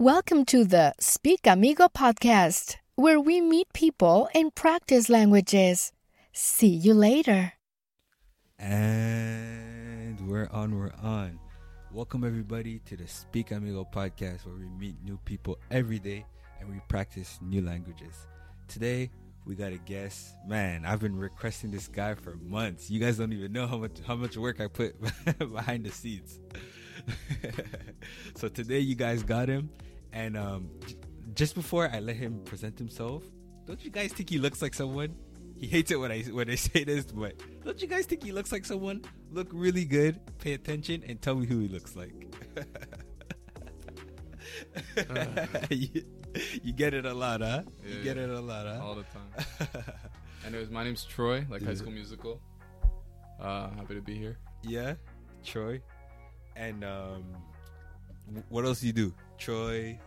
[0.00, 5.92] Welcome to the Speak Amigo podcast, where we meet people and practice languages.
[6.32, 7.52] See you later.
[8.58, 11.38] And we're on, we're on.
[11.92, 16.24] Welcome, everybody, to the Speak Amigo podcast, where we meet new people every day
[16.58, 18.26] and we practice new languages.
[18.68, 19.10] Today,
[19.44, 20.34] we got a guest.
[20.46, 22.90] Man, I've been requesting this guy for months.
[22.90, 24.96] You guys don't even know how much how much work I put
[25.38, 26.40] behind the scenes.
[28.34, 29.68] so today, you guys got him,
[30.12, 30.96] and um, j-
[31.34, 33.24] just before I let him present himself,
[33.66, 35.14] don't you guys think he looks like someone?
[35.56, 38.32] He hates it when I when I say this, but don't you guys think he
[38.32, 39.04] looks like someone?
[39.30, 40.20] Look really good.
[40.38, 42.12] Pay attention and tell me who he looks like.
[45.70, 46.04] you,
[46.62, 47.62] you get it a lot, huh?
[47.86, 48.24] you get yeah.
[48.24, 48.80] it a lot, huh?
[48.82, 49.84] all the time.
[50.46, 52.40] Anyways, my name's Troy, like High School Musical.
[53.38, 54.38] Uh, happy to be here.
[54.62, 54.94] yeah,
[55.44, 55.80] Troy.
[56.56, 57.24] And um,
[58.48, 59.98] what else do you do, Troy?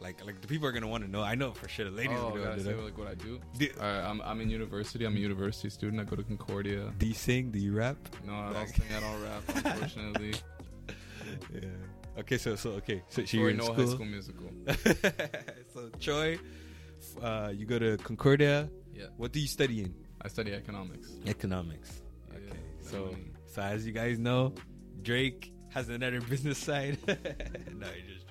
[0.00, 1.22] Like, like the people are gonna want to know.
[1.22, 1.84] I know for sure.
[1.84, 2.84] The ladies oh, are gonna want to know.
[2.84, 3.38] like what I do.
[3.58, 5.04] Do, Alright, I'm I'm in university.
[5.04, 6.00] I'm a university student.
[6.00, 6.90] I go to Concordia.
[6.96, 7.50] do you sing?
[7.50, 7.96] Do you rap?
[8.26, 8.84] No, I don't sing.
[8.96, 9.42] I don't rap.
[9.74, 10.34] Unfortunately,
[11.52, 11.68] Yeah.
[12.18, 13.76] Okay, so so okay, so, you're in no school.
[13.76, 14.50] High School Musical.
[15.74, 16.38] so Troy,
[17.22, 18.68] uh, you go to Concordia.
[18.94, 19.94] Yeah, What do you study in?
[20.20, 21.12] I study economics.
[21.26, 22.02] Economics.
[22.32, 22.58] Yeah, Okay.
[22.80, 23.30] So money.
[23.46, 24.54] so as you guys know,
[25.02, 26.98] Drake has another business side.
[27.06, 28.29] no, you're just.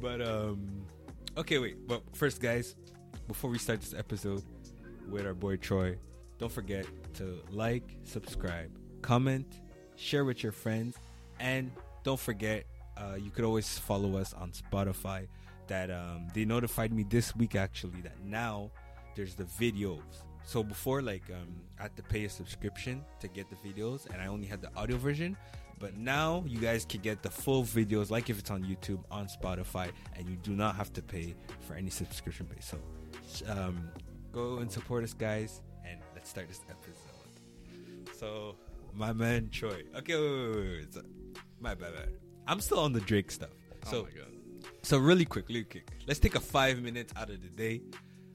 [0.00, 0.86] But um
[1.36, 1.86] okay, wait.
[1.86, 2.76] But first guys,
[3.28, 4.42] before we start this episode
[5.08, 5.98] with our boy Troy,
[6.38, 8.70] don't forget to like, subscribe,
[9.02, 9.60] comment,
[9.96, 10.96] share with your friends,
[11.40, 11.70] and
[12.04, 12.66] don't forget
[12.96, 15.26] uh, you could always follow us on Spotify.
[15.66, 18.70] That um, they notified me this week actually that now
[19.16, 20.22] there's the videos.
[20.44, 24.22] So before, like, um, I had to pay a subscription to get the videos, and
[24.22, 25.36] I only had the audio version.
[25.78, 29.26] But now you guys can get the full videos, like if it's on YouTube, on
[29.26, 32.72] Spotify, and you do not have to pay for any subscription base.
[32.72, 33.90] So, um,
[34.32, 38.16] go and support us, guys, and let's start this episode.
[38.18, 38.56] So,
[38.94, 39.82] my man Troy.
[39.96, 40.94] Okay, wait, wait, wait, wait.
[40.94, 41.02] So,
[41.60, 42.08] my bad, bad.
[42.46, 43.50] I'm still on the Drake stuff.
[43.90, 44.70] So, oh my god.
[44.82, 45.90] so really quick, really quick.
[46.06, 47.82] Let's take a five minutes out of the day.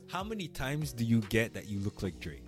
[0.08, 2.44] How many times do you get that you look like Drake?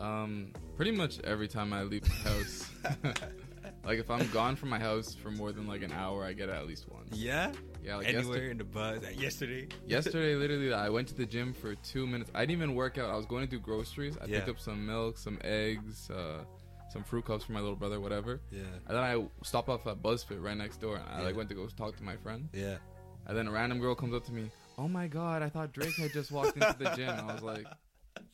[0.00, 2.70] Um, pretty much every time I leave the house.
[3.86, 6.48] like if I'm gone from my house for more than like an hour, I get
[6.48, 7.16] it at least once.
[7.16, 7.52] Yeah.
[7.84, 9.04] Yeah, like Anywhere yesterday, in the buzz.
[9.04, 9.68] uh, Yesterday.
[9.86, 12.30] yesterday literally I went to the gym for two minutes.
[12.34, 13.10] I didn't even work out.
[13.10, 14.18] I was going to do groceries.
[14.20, 16.42] I picked up some milk, some eggs, uh,
[16.92, 18.40] some fruit cups for my little brother, whatever.
[18.50, 18.62] Yeah.
[18.88, 20.96] And then I stopped off at BuzzFit right next door.
[20.96, 22.48] And I like went to go talk to my friend.
[22.52, 22.76] Yeah.
[23.28, 24.50] And then a random girl comes up to me.
[24.78, 25.42] Oh my god!
[25.42, 27.08] I thought Drake had just walked into the gym.
[27.08, 27.66] I was like,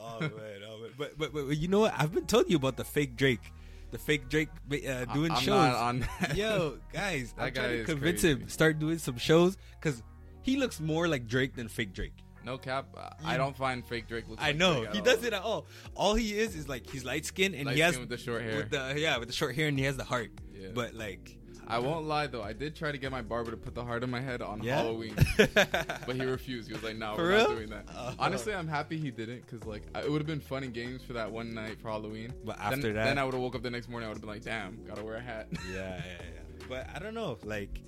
[0.00, 0.30] oh man,
[0.68, 0.90] oh man.
[0.96, 1.94] But, but but you know what?
[1.96, 3.52] I've been telling you about the fake Drake,
[3.92, 5.74] the fake Drake uh, doing I'm shows.
[5.76, 6.00] on.
[6.20, 6.36] That.
[6.36, 10.02] Yo, guys, I'm That trying guy to convince him start doing some shows because
[10.42, 12.14] he looks more like Drake than fake Drake.
[12.44, 12.86] no cap.
[13.24, 14.40] I don't find fake Drake look.
[14.42, 15.66] I like know he does it at all.
[15.94, 18.42] All he is is like he's light skinned and Light he has with the short
[18.42, 18.56] hair.
[18.56, 20.30] with the yeah with the short hair and he has the heart.
[20.52, 20.70] Yeah.
[20.74, 22.42] But like I won't lie though.
[22.42, 24.62] I did try to get my barber to put the heart on my head on
[24.62, 24.76] Yeah?
[24.82, 25.14] Halloween,
[25.54, 26.68] but he refused.
[26.68, 27.38] He was like, "No, we're real?
[27.48, 28.14] not doing that." Oh.
[28.18, 31.12] Honestly, I'm happy he didn't because like it would have been fun and games for
[31.14, 32.32] that one night for Halloween.
[32.44, 34.06] But Then- after that- then I would have woke up the next morning.
[34.06, 36.40] I would have been like, "Damn, gotta wear a hat." yeah, yeah, yeah.
[36.68, 37.38] But I don't know.
[37.44, 37.80] Like,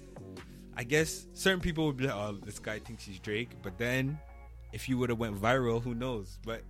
[0.77, 4.19] I guess certain people would be like, "Oh, this guy thinks he's Drake," but then
[4.73, 6.39] if you would have went viral, who knows?
[6.45, 6.63] But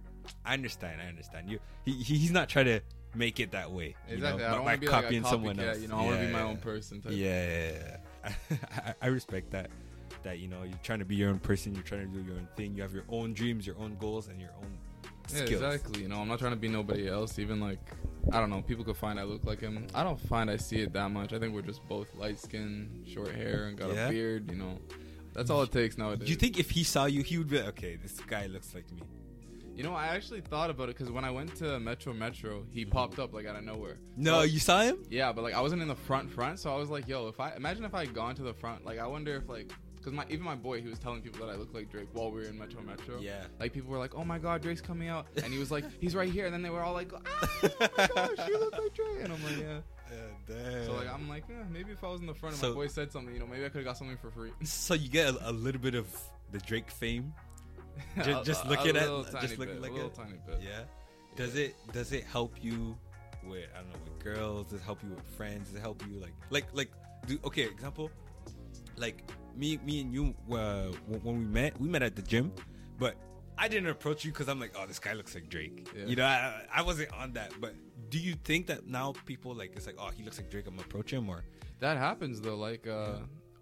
[0.45, 1.01] I understand.
[1.01, 1.49] I understand.
[1.51, 2.81] You, he, he- he's not trying to
[3.15, 3.97] make it that way.
[4.09, 4.43] you exactly.
[4.43, 5.81] know, I don't by want to be like copying someone else.
[5.81, 6.45] You know, I want to be my yeah.
[6.45, 7.03] own person.
[7.09, 7.97] Yeah.
[8.77, 9.71] I, I respect that.
[10.23, 11.75] That you know, you're trying to be your own person.
[11.75, 12.75] You're trying to do your own thing.
[12.75, 14.79] You have your own dreams, your own goals, and your own
[15.35, 16.03] Yeah, exactly.
[16.03, 17.39] You know, I'm not trying to be nobody else.
[17.39, 17.81] Even like,
[18.33, 18.63] I don't know.
[18.63, 19.87] People could find I look like him.
[19.95, 21.33] I don't find I see it that much.
[21.33, 24.51] I think we're just both light skin, short hair, and got a beard.
[24.51, 24.79] You know,
[25.35, 26.27] that's all it takes nowadays.
[26.27, 27.97] Do you think if he saw you, he would be like, okay?
[27.97, 29.03] This guy looks like me.
[29.75, 32.85] You know, I actually thought about it because when I went to Metro Metro, he
[32.85, 33.97] popped up like out of nowhere.
[34.17, 34.99] No, you saw him?
[35.11, 37.41] Yeah, but like I wasn't in the front front, so I was like, yo, if
[37.41, 40.13] I imagine if I had gone to the front, like I wonder if like, because
[40.13, 42.41] my even my boy, he was telling people that I look like Drake while we
[42.43, 43.19] were in Metro Metro.
[43.21, 43.45] Yeah.
[43.59, 46.15] Like people were like, "Oh my God, Drake's coming out," and he was like, "He's
[46.15, 48.95] right here," and then they were all like, "Ah, oh my gosh, you look like
[48.95, 49.81] Drake," and I'm like, "Yeah."
[50.47, 50.85] damn.
[50.85, 52.75] So like I'm like, yeah, maybe if I was in the front and So- my
[52.75, 54.51] boy said something, you know, maybe I could have got something for free.
[54.63, 56.07] So you get a, a little bit of
[56.53, 57.33] the Drake fame.
[58.45, 59.09] Just a- looking at-
[59.41, 60.61] just looking bit, like a little tiny bit.
[60.63, 60.81] Yeah.
[61.37, 62.97] Does it does it help you
[63.45, 64.67] with I don't know with girls?
[64.69, 65.69] Does it help you with friends?
[65.69, 66.91] Does it help you like like like
[67.27, 68.11] do okay example
[68.97, 69.25] like
[69.57, 70.87] me me and you uh,
[71.23, 72.53] when we met we met at the gym,
[72.99, 73.17] but
[73.59, 75.89] I didn't approach you because I'm like oh this guy looks like Drake.
[75.97, 76.07] Yeah.
[76.07, 77.53] You know I, I wasn't on that.
[77.61, 77.75] But
[78.11, 80.75] do you think that now people like it's like oh he looks like Drake I'm
[80.75, 81.43] gonna approach him or
[81.81, 82.57] That happens though.
[82.57, 83.19] Like, uh,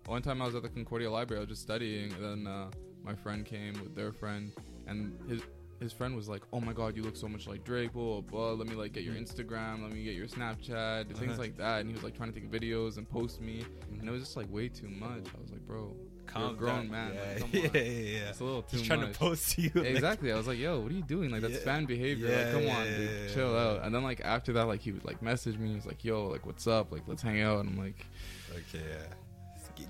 [0.07, 2.71] one time I was at the Concordia Library, I was just studying, and then uh,
[3.05, 4.53] my friend came with their friend,
[4.87, 5.43] and his
[5.81, 8.21] his friend was like, "Oh my God, you look so much like Drake." Blah blah.
[8.21, 8.53] blah.
[8.53, 9.83] Let me like get your Instagram.
[9.83, 11.09] Let me get your Snapchat.
[11.17, 11.41] Things Uh-huh.
[11.41, 11.81] like that.
[11.81, 13.65] And he was like trying to take videos and post me,
[13.99, 15.25] and it was just like way too much.
[15.37, 15.97] I was like, "Bro,
[16.39, 16.91] you're a grown down.
[16.91, 17.15] man.
[17.15, 18.29] Yeah, Like, yeah, yeah, yeah.
[18.31, 19.71] It's a little too Just trying much." to post to you.
[19.75, 20.31] like- exactly.
[20.31, 21.31] I was like, "Yo, what are you doing?
[21.33, 21.61] Like that's Yeah.
[21.65, 22.29] fan behavior.
[22.29, 24.93] Yeah, like, come yeah, on, dude, chill out." And then like after that, like he
[24.93, 25.71] would like message me.
[25.71, 26.93] He was like, "Yo, like what's up?
[26.93, 28.07] Like let's hang out." And I'm like,
[28.53, 29.07] Okay, yeah.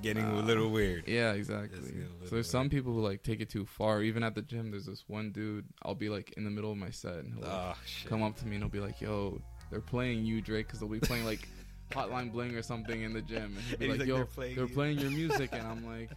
[0.00, 1.06] Getting a little weird.
[1.08, 4.02] "Yeah, exactly." Just get a So there's some people who like take it too far.
[4.02, 5.66] Even at the gym, there's this one dude.
[5.82, 8.08] I'll be like in the middle of my set, and he'll like, Oh shit.
[8.08, 9.40] come up to me and he'll be like, "Yo,
[9.70, 11.48] they're playing you, Drake," because they'll be playing like
[11.92, 14.26] Hotline Bling or something in the gym, and he'll be And like, like, "Yo, "They're
[14.26, 16.10] playing they're you." playing your music," and I'm like,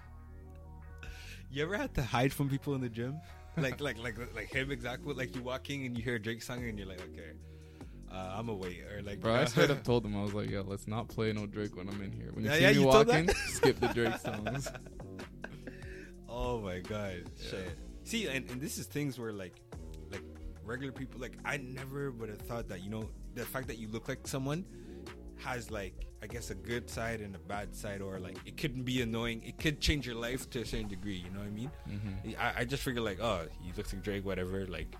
[1.51, 3.19] You ever had to hide from people in the gym?
[3.57, 5.13] Like, like, like, like him exactly.
[5.13, 7.31] Like you walking and you hear Drake song and you're like, okay,
[8.11, 8.81] uh, I'm away.
[8.81, 9.45] Or like, "Bro, I know?
[9.45, 12.01] straight up told him I was like, yo, let's not play no Drake when I'm
[12.01, 12.29] in here.
[12.33, 14.71] When you Yeah, see yeah, me you walking, skip the Drake songs."
[16.29, 17.49] oh my god, Yeah.
[17.49, 17.77] shit.
[18.03, 19.55] See, and, and this is things where like,
[20.11, 20.21] like
[20.63, 23.87] regular people, like I never would have thought that you know the fact that you
[23.87, 24.65] look like someone
[25.37, 25.93] has like
[26.23, 29.43] I guess a good side and a bad side, or like it couldn't be annoying.
[29.43, 31.15] It could change your life to a certain degree.
[31.17, 31.71] You know what I mean?
[31.85, 34.65] hmm I, I just figured like, oh, he looks like Drake, whatever.
[34.65, 34.95] Like,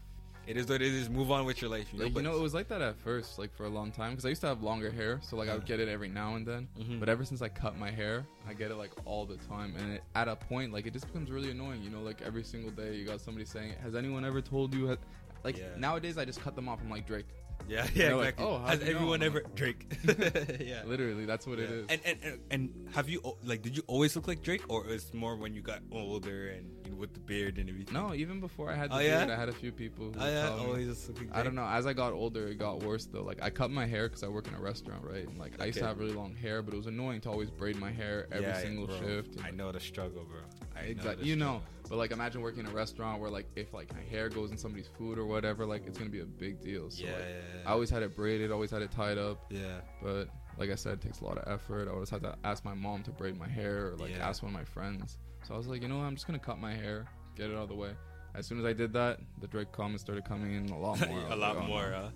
[0.48, 1.10] it is what it is.
[1.10, 1.88] Move on with your life.
[1.92, 3.92] You know, Like you know, it was like that at first, like for a long
[3.92, 6.10] time, because I used to have longer hair, so like I would get it every
[6.10, 6.68] now and then.
[6.80, 7.00] Mhm.
[7.00, 9.94] But ever since I cut my hair, I get it like all the time, and
[9.94, 11.82] it, at a point, like it just becomes really annoying.
[11.84, 14.88] You know, like every single day, you got somebody saying, "Has anyone ever told you?"
[14.90, 14.98] ha-"
[15.44, 15.76] Like Yeah.
[15.78, 16.80] nowadays, I just cut them off.
[16.82, 17.28] I'm like Drake.
[17.70, 19.86] yeah, yeah, They're like, "Oh, has you know?" everyone ever Drake?
[20.60, 20.84] yeah.
[20.86, 21.76] Literally, that's what it Yeah.
[21.78, 21.86] is.
[21.90, 25.14] And, and and and have you like did you always look like Drake or it's
[25.14, 27.94] more when you got older and you know, with the beard and everything?
[27.94, 29.18] no, even before I had the Oh, yeah?
[29.26, 30.06] beard, I had a few people.
[30.06, 31.30] Who Oh yeah, tell oh, me- always look like Drake.
[31.40, 31.66] I don't know.
[31.66, 33.24] As I got older, it got worse though.
[33.24, 35.28] Like I cut my hair because I work in a restaurant, right?
[35.28, 37.50] And, like I used to have really long hair, but it was annoying to always
[37.50, 39.00] braid my hair every Yeah, single bro.
[39.00, 39.38] shift.
[39.44, 40.40] I know the struggle, bro.
[40.76, 41.24] I know Exactly.
[41.24, 41.64] the You know, struggle.
[41.90, 44.58] but like imagine working in a restaurant where like if like my hair goes in
[44.58, 46.90] somebody's food or whatever, like it's gonna be a big deal.
[46.90, 47.28] So yeah, like, yeah,
[47.64, 47.70] yeah.
[47.70, 49.40] I always had it braided, always had it tied up.
[49.50, 49.80] yeah.
[50.04, 51.88] But like I said, it takes a lot of effort.
[51.90, 54.28] I always had to ask my mom to braid my hair or like Yeah.
[54.28, 55.18] ask one of my friends.
[55.48, 57.06] So I was like, you know what, I'm just gonna cut my hair,
[57.36, 57.92] get it out of the way.
[58.34, 61.20] As soon as I did that, the Drake comments started coming in a lot more.
[61.30, 62.02] a lot like, oh, more, no.
[62.02, 62.10] huh?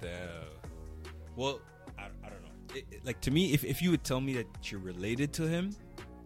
[0.00, 0.20] Damn.
[1.34, 1.60] Well,
[1.98, 2.74] I, I don't know.
[2.74, 5.48] It, it- like to me, if, if you would tell me that you're related to
[5.48, 5.74] him,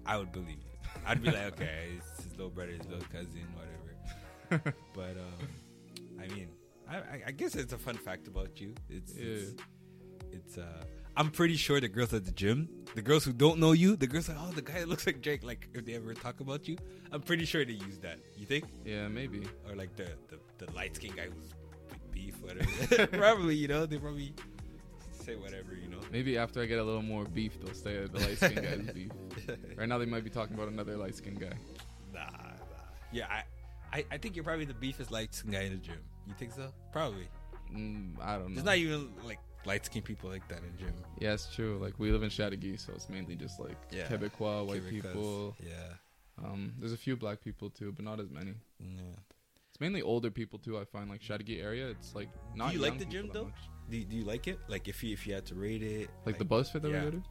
[0.05, 0.91] I would believe you.
[1.07, 4.75] I'd be like, okay, it's his little brother, his little cousin, whatever.
[4.95, 5.49] but um,
[6.21, 6.49] I mean,
[6.89, 8.75] I, I, guess it's a fun fact about you.
[8.89, 9.55] It's it's,
[10.33, 10.83] it's uh,
[11.17, 14.07] I'm pretty sure the girls at the gym, the girls who don't know you, the
[14.07, 15.43] girls like, oh, the guy that looks like Drake.
[15.45, 16.77] Like if they ever talk about you,
[17.13, 18.19] I'm pretty sure they use that.
[18.37, 18.65] You think?
[18.85, 19.43] Yeah, maybe.
[19.69, 21.55] or like the the, the light skinned guy who's
[22.11, 23.07] beef, whatever.
[23.19, 24.35] probably, you know, they probably
[25.13, 26.01] say whatever, you know.
[26.11, 29.11] Maybe after I get a little more beef, they'll say the light skinned guy's beef.
[29.77, 31.53] Right now, they might be talking about another light skinned guy.
[32.13, 32.57] Nah, nah.
[33.13, 33.43] Yeah, I,
[33.93, 35.99] I, I think you're probably the beefest light skinned guy in the gym.
[36.27, 36.73] You think so?
[36.93, 37.29] Probably.
[37.75, 38.55] Mm, I don't know.
[38.55, 40.95] There's not even like light skinned people like that in gym.
[41.19, 41.79] yeah, it's true.
[41.81, 44.07] Like we live in Chateauguay, so it's mainly just like Yeah.
[44.09, 45.57] Quebecois, white people.
[45.65, 45.95] Yeah.
[46.45, 48.55] Um, there's a few black people too, but not as many.
[48.81, 49.03] Yeah.
[49.71, 50.79] It's mainly older people too.
[50.79, 51.89] I find like Chateauguay area.
[51.91, 52.73] It's like not.
[52.73, 53.51] you like the gym, though?
[53.91, 54.59] Do, do you like it?
[54.69, 57.05] Like if you if you had to rate it, Like, the BuzzFit that yeah.
[57.05, 57.23] we go to.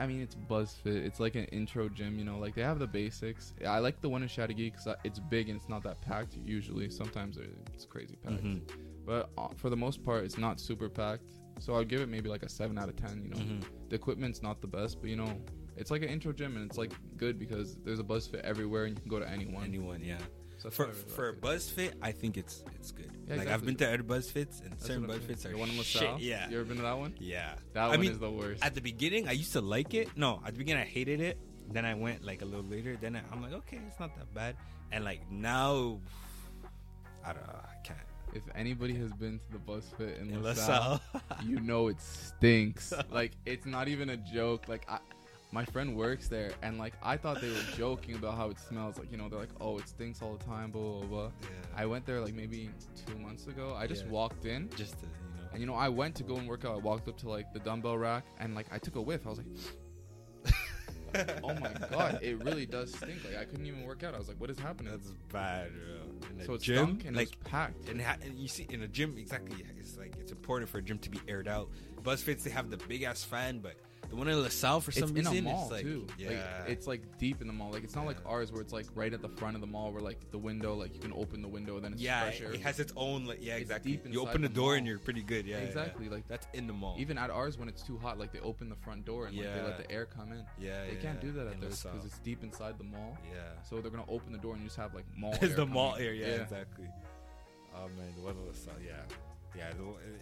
[0.00, 1.04] I mean, it's BuzzFit.
[1.06, 2.38] It's like an intro gym, you know.
[2.38, 3.54] Like they have the basics.
[3.66, 6.36] I like the one in Chateauguay because it's big and it's not that packed.
[6.44, 7.38] Usually, sometimes
[7.74, 8.42] it's crazy packed.
[8.44, 8.60] Mhm.
[9.08, 11.24] But uh, for the most part, it's not super packed.
[11.60, 13.22] So I'd give it maybe like a seven out of ten.
[13.24, 13.64] You know, Mhm.
[13.88, 15.32] the equipment's not the best, but you know,
[15.78, 18.94] it's like an intro gym and it's like good because there's a BuzzFit everywhere and
[18.94, 19.64] you can go to anyone.
[19.64, 20.18] Anyone, yeah.
[20.58, 21.40] So For why I really for it.
[21.40, 23.10] BuzzFit, I think it's it's good.
[23.26, 25.06] Yeah, like I've been to other BuzzFits, and That's certain.
[25.06, 26.18] BuzzFits are the one in shit.
[26.20, 27.14] Yeah, you ever been to that one?
[27.18, 27.54] yeah.
[27.72, 28.62] That I one mean, is the worst.
[28.62, 30.08] at the beginning, I used to like it.
[30.16, 31.38] No, at the beginning, I hated it.
[31.72, 32.96] Then I went like a little later.
[33.00, 34.56] Then I, I'm like, okay, it's not that bad.
[34.92, 36.00] And like now,
[37.24, 37.60] I don't know.
[38.34, 41.44] If anybody has been to the BuzzFit in, In LaSalle, LaSalle.
[41.46, 42.92] you know it stinks.
[43.10, 44.68] like it's not even a joke.
[44.68, 44.98] Like I,
[45.50, 48.98] my friend works there, and like I thought they were joking about how it smells.
[48.98, 50.70] Like you know, they're like, oh, it stinks all the time.
[50.70, 51.22] Blah blah blah.
[51.40, 51.48] Yeah.
[51.76, 52.70] I went there like maybe
[53.06, 53.74] two months ago.
[53.76, 54.10] I just Yeah.
[54.12, 55.10] walked in, just to, you
[55.42, 55.48] know.
[55.52, 56.74] and you know, I went to go and work out.
[56.74, 59.26] I walked up to like the dumbbell rack, and like I took a whiff.
[59.26, 59.46] I was like.
[61.42, 63.24] Oh my god, it really does stink.
[63.24, 64.14] Like I couldn't even work out.
[64.14, 66.28] I was like, "What is happening?" That's bad, bro.
[66.40, 67.88] In so it gym, and like, packed.
[67.88, 69.64] and, ha- and you see in a gym, exactly.
[69.78, 71.68] It's like it's important for a gym to be aired out.
[72.02, 73.74] BuzzFits they have the big ass fan, but
[74.10, 76.06] The one in LaSalle for some it's reason in a mall it's like too.
[76.16, 77.70] yeah, Like, it's like deep in the mall.
[77.70, 79.92] Like it's not like ours where it's like right at the front of the mall
[79.92, 82.40] where like the window, like you can open the window and then it's yeah, fresh
[82.40, 82.52] air.
[82.52, 83.92] it has its own like yeah It's exactly.
[83.92, 85.46] deep You open the the door and you're pretty good.
[85.46, 86.06] Yeah, yeah, exactly.
[86.06, 86.12] yeah.
[86.12, 86.96] Like that's in the mall.
[86.98, 89.44] even at ours when it's too hot, like they open the front door and like,
[89.54, 90.42] they let the air come in.
[90.58, 93.18] yeah, They yeah, can't do that at theirs because it's deep inside the mall.
[93.30, 93.40] yeah.
[93.68, 95.34] So they're gonna open the door and you just have like mall.
[95.34, 96.86] It's air the mall air, yeah, exactly.
[97.76, 98.92] Oh man, the one in LaSalle, yeah,
[99.54, 99.70] yeah.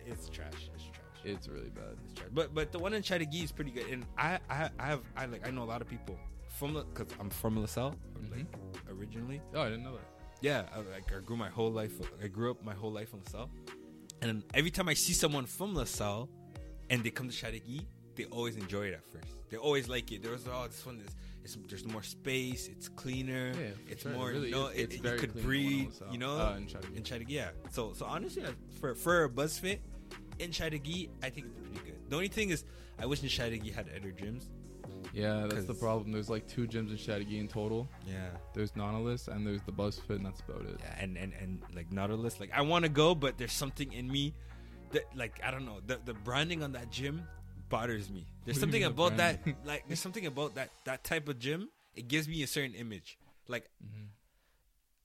[0.07, 0.69] It's trash.
[0.75, 1.06] It's trash.
[1.27, 1.97] It's really bad.
[2.11, 2.23] It's.
[2.33, 5.27] But but the one in Chateauguay is pretty good, and I I, I have I
[5.27, 6.17] like I know a lot of people
[6.59, 7.95] from because I'm from LaSalle,
[8.35, 8.47] like
[8.89, 9.41] originally.
[9.55, 10.09] Oh, I didn't know that.
[10.43, 11.93] Yeah, I, like I grew my whole life.
[12.23, 13.51] I grew up my whole life in LaSalle,
[14.23, 16.29] and every time I see someone from LaSalle,
[16.91, 17.85] and they come to Chateauguay,
[18.17, 19.33] they always enjoy it at first.
[19.51, 20.23] They always like it.
[20.23, 21.15] There was oh this one is
[21.45, 22.69] it's, there's more space.
[22.69, 23.53] It's cleaner.
[23.55, 24.13] Yeah, it's sure.
[24.13, 24.79] It more really you know is.
[24.79, 26.13] it, It's it- you could clean, the one in breathe.
[26.13, 26.97] You know, Uh, in Chateauguay.
[26.97, 27.51] in Chateauguay, yeah.
[27.71, 28.43] So so honestly,
[28.81, 29.79] for for a BuzzFit
[30.39, 31.99] in Chateauguay, I think it's pretty good.
[32.11, 32.65] The only thing is,
[32.99, 34.45] I wish in Chateauguay had other gyms.
[35.13, 36.13] Yeah, that's the problem.
[36.13, 37.89] There's like two gyms in Chateauguay in total.
[38.07, 38.29] Yeah.
[38.55, 40.79] There's Nautilus and there's the BuzzFit, and that's about it.
[40.81, 44.11] Yeah, and and and like Nautilus, like I want to go, but there's something in
[44.11, 44.35] me
[44.93, 47.23] that like I don't know the the branding on that gym
[47.69, 48.27] bothers me.
[48.45, 51.29] There's What do you something mean about that like there's something about that that type
[51.29, 51.69] of gym.
[51.95, 53.19] It gives me a certain image.
[53.49, 54.09] Like Mhm.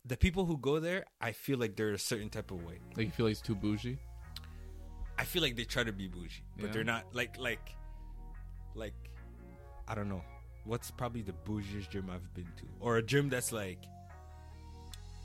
[0.06, 2.80] the people who go there, I feel like they're a certain type of way.
[2.96, 3.98] Like you feel like it's too bougie.
[5.18, 6.72] I feel like they try to be bougie, but Yeah.
[6.72, 7.06] they're not.
[7.14, 7.76] Like like
[8.76, 8.94] like
[9.88, 10.24] I don't know.
[10.66, 13.80] What's probably the bougiest gym I've been to, or a gym that's like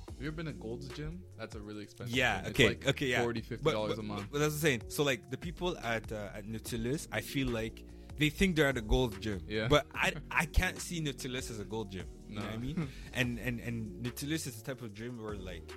[0.09, 1.23] Have you ever been to Gold's Gym?
[1.39, 2.17] That's a really expensive.
[2.17, 2.51] Yeah, gym.
[2.51, 3.23] Okay, like okay, yeah.
[3.23, 4.27] 40 50 but, dollars but, a month.
[4.33, 4.81] But that's what I'm.
[4.89, 7.85] So like the people at uh, at Nautilus, I feel like
[8.19, 9.41] they think they're at a gold gym.
[9.47, 9.69] Yeah.
[9.69, 12.07] But I I can't see Nautilus as a gold gym.
[12.29, 12.89] You know what I mean?
[13.13, 15.71] and and and Nautilus is the type of gym where like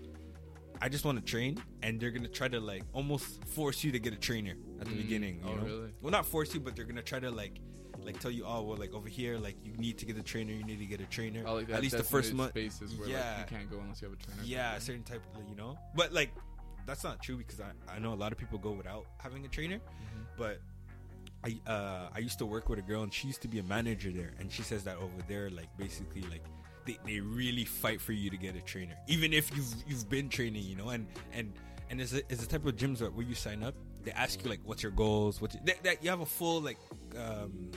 [0.81, 3.99] I just want to train, and they're gonna try to like almost force you to
[3.99, 4.97] get a trainer at the Mm.
[4.97, 5.35] beginning.
[5.43, 5.63] You Oh, know?
[5.65, 5.93] really?
[6.01, 7.59] Well, not force you, but they're gonna try to like
[8.01, 10.53] like tell you, oh well, like over here, like you need to get a trainer.
[10.53, 11.43] You need to get a trainer.
[11.45, 12.51] Oh, like at least the first month.
[12.51, 13.35] spaces where Yeah.
[13.39, 14.41] like, you can't go unless you have a trainer.
[14.43, 15.77] Yeah, a certain type of you know.
[15.95, 16.31] But like
[16.85, 19.49] that's not true because I, I know a lot of people go without having a
[19.49, 19.79] trainer.
[19.79, 20.25] Mhm.
[20.37, 20.61] But
[21.43, 23.63] I uh I used to work with a girl and she used to be a
[23.63, 26.43] manager there and she says that over there like basically like
[26.89, 28.95] they, they really fight for you to get a trainer.
[29.07, 31.53] Even if you've you've been training, you know, and and
[31.89, 34.43] and it's a, it's a type of gyms where, where you sign up, they ask
[34.43, 36.77] you like what's your goals, what that, that you have a full like
[37.17, 37.71] um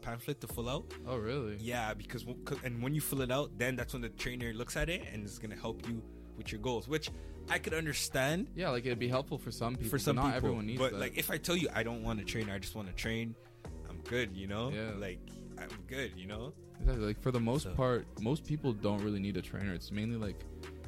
[0.00, 0.84] pamphlet to fill out.
[1.06, 1.56] Oh, really?
[1.60, 2.24] Yeah, because
[2.64, 5.24] and when you fill it out, then that's when the trainer looks at it and
[5.24, 6.02] is gonna help you
[6.36, 7.10] with your goals, which
[7.50, 9.90] I could understand Yeah, like it'd be helpful for some people.
[9.90, 10.36] for some not people.
[10.38, 11.00] everyone needs but that.
[11.00, 13.34] like, if I tell you I don't want to train, I just want to train,
[13.88, 14.36] I'm good.
[14.36, 14.92] You know, Yeah.
[14.98, 15.20] like
[15.58, 16.12] I'm good.
[16.16, 17.06] You know, Exactly.
[17.06, 19.72] Like for the most So- part, most people don't really need a trainer.
[19.72, 20.44] It's mainly like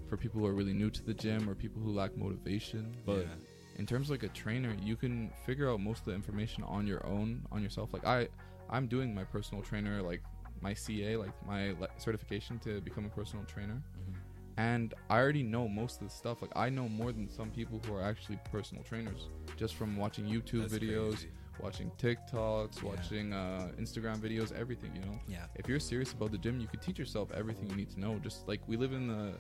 [0.09, 2.95] for people who are really new to the gym or people who lack motivation.
[3.07, 3.35] But Yeah.
[3.77, 6.87] in terms of like a trainer, you can figure out most of the information on
[6.87, 7.93] your own, on yourself.
[7.93, 8.29] Like I,
[8.69, 10.23] I'm doing my personal trainer, like
[10.61, 13.75] my CA, like my le- certification to become a personal trainer.
[14.01, 14.13] Mm-hmm.
[14.57, 16.41] And I already know most of the stuff.
[16.43, 20.27] Like I know more than some people who are actually personal trainers just from watching
[20.27, 21.29] YouTube That's videos, crazy.
[21.61, 22.89] Watching TikToks, Yeah.
[22.89, 24.91] watching uh, Instagram videos, everything.
[24.95, 27.77] You know Yeah, if you're serious about the gym, you could teach yourself everything you
[27.77, 28.19] need to know.
[28.23, 29.33] Just like we live in the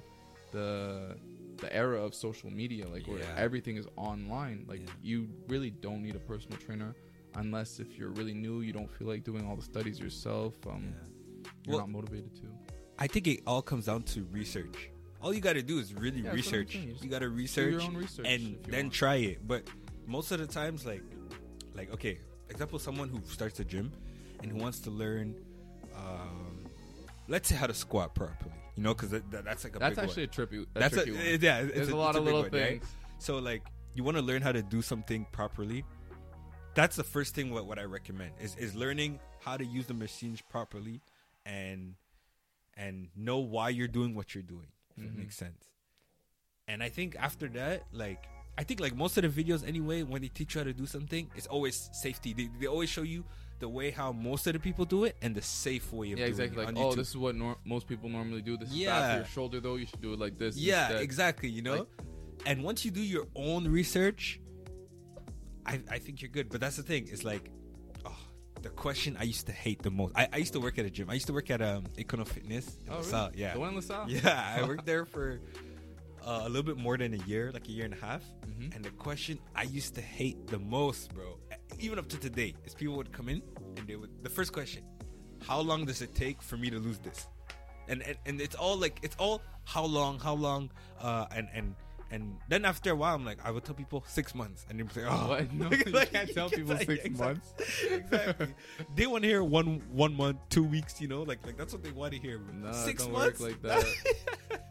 [0.52, 1.16] the
[1.58, 3.34] the era of social media, like where Yeah.
[3.36, 4.64] everything is online.
[4.68, 4.92] Like Yeah.
[5.02, 6.94] you really don't need a personal trainer
[7.36, 10.54] unless if you're really new, you don't feel like doing all the studies yourself.
[10.66, 10.94] Um,
[11.64, 12.42] you're Well- not motivated to.
[12.98, 14.90] I think it all comes down to research.
[15.20, 16.74] All you got to do is really Yeah, that's what I'm research.
[16.76, 18.92] You You got to Do research your own research and then want.
[18.94, 19.46] try it.
[19.46, 19.68] But
[20.06, 21.02] most of the times, like,
[21.74, 22.18] like okay,
[22.50, 23.92] example, someone who starts a gym
[24.42, 25.34] and who wants to learn,
[25.96, 26.64] um,
[27.28, 28.52] let's say how to squat properly.
[28.76, 30.44] You know, because that, that- that's like a That's actually one.
[30.44, 30.66] a trippy.
[30.74, 31.38] A that's a, one.
[31.40, 31.60] yeah.
[31.60, 32.80] It's There's a, a, lot of little one, right?
[32.80, 32.86] things.
[33.18, 33.62] So like,
[33.94, 35.84] you want to learn how to do something properly.
[36.74, 37.50] That's the first thing.
[37.52, 41.00] What what I recommend is is learning how to use the machines properly,
[41.46, 41.94] and
[42.76, 44.66] and know why you're doing what you're doing.
[44.96, 45.06] If Mhm.
[45.06, 45.68] it makes sense.
[46.66, 48.24] And I think after that, like
[48.56, 50.86] I think like most of the videos anyway, when they teach you how to do
[50.86, 52.32] something, it's always safety.
[52.32, 53.24] They, they always show you
[53.58, 56.26] the way how most of the people do it and the safe way of Yeah,
[56.26, 56.62] doing exactly.
[56.62, 56.96] it Like, oh, YouTube.
[56.96, 58.56] this is what nor- most people normally do.
[58.56, 59.10] This is Yeah.
[59.12, 59.76] for your shoulder, though.
[59.76, 60.56] You should do it like this.
[60.56, 61.02] Yeah, instead.
[61.02, 61.48] exactly.
[61.48, 61.88] You know, Like-
[62.46, 64.40] and once you do your own research,
[65.66, 66.48] I I think you're good.
[66.50, 67.08] But that's the thing.
[67.10, 67.50] It's like,
[68.04, 68.16] oh,
[68.62, 70.12] the question I used to hate the most.
[70.16, 71.08] I, I used to work at a gym.
[71.10, 72.66] I used to work at um Econo Fitness.
[72.86, 73.30] in Oh, LaSalle.
[73.30, 73.40] really?
[73.42, 74.10] Yeah, The one in LaSalle?
[74.10, 74.54] yeah.
[74.58, 75.40] I worked there for
[76.24, 78.22] uh, a little bit more than a year, like a year and a half.
[78.46, 78.74] Mhm.
[78.74, 81.38] And the question I used to hate the most, bro,
[81.78, 83.42] even up to today, is people would come in
[83.76, 84.82] and they would the first question,
[85.46, 87.28] how long does it take for me to lose this?
[87.88, 91.74] And and, and it's all like it's all how long, how long, uh, and and
[92.14, 94.92] And then after a while, I'm like, I would tell people six months, and they'd
[94.92, 95.50] say, "Oh, What?
[95.60, 97.26] No, Like, you like, can't tell people like, six exactly.
[97.26, 97.48] months.
[97.90, 98.48] exactly.
[98.94, 101.00] They want to hear one one month, two weeks.
[101.02, 102.38] You know, like like that's what they want to hear.
[102.38, 103.84] Nah, six don't months work like that.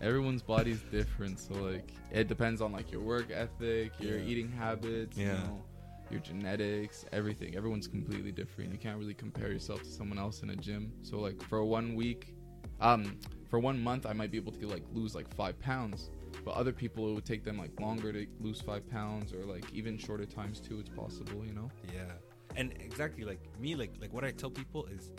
[0.00, 4.28] Everyone's body's different, so like it depends on like your work ethic, your Yeah.
[4.28, 5.34] eating habits, you Yeah.
[5.34, 5.62] know,
[6.10, 7.54] your genetics, everything.
[7.54, 8.72] Everyone's completely different.
[8.72, 10.92] You can't really compare yourself to someone else in a gym.
[11.02, 12.34] So like for one week,
[12.80, 16.10] um, for one month, I might be able to like lose like five pounds,
[16.44, 19.70] but other people it would take them like longer to lose five pounds, or like
[19.72, 20.80] even shorter times too.
[20.80, 21.70] It's possible, you know.
[21.92, 22.12] Yeah,
[22.56, 25.12] and exactly like me, like like what I tell people is,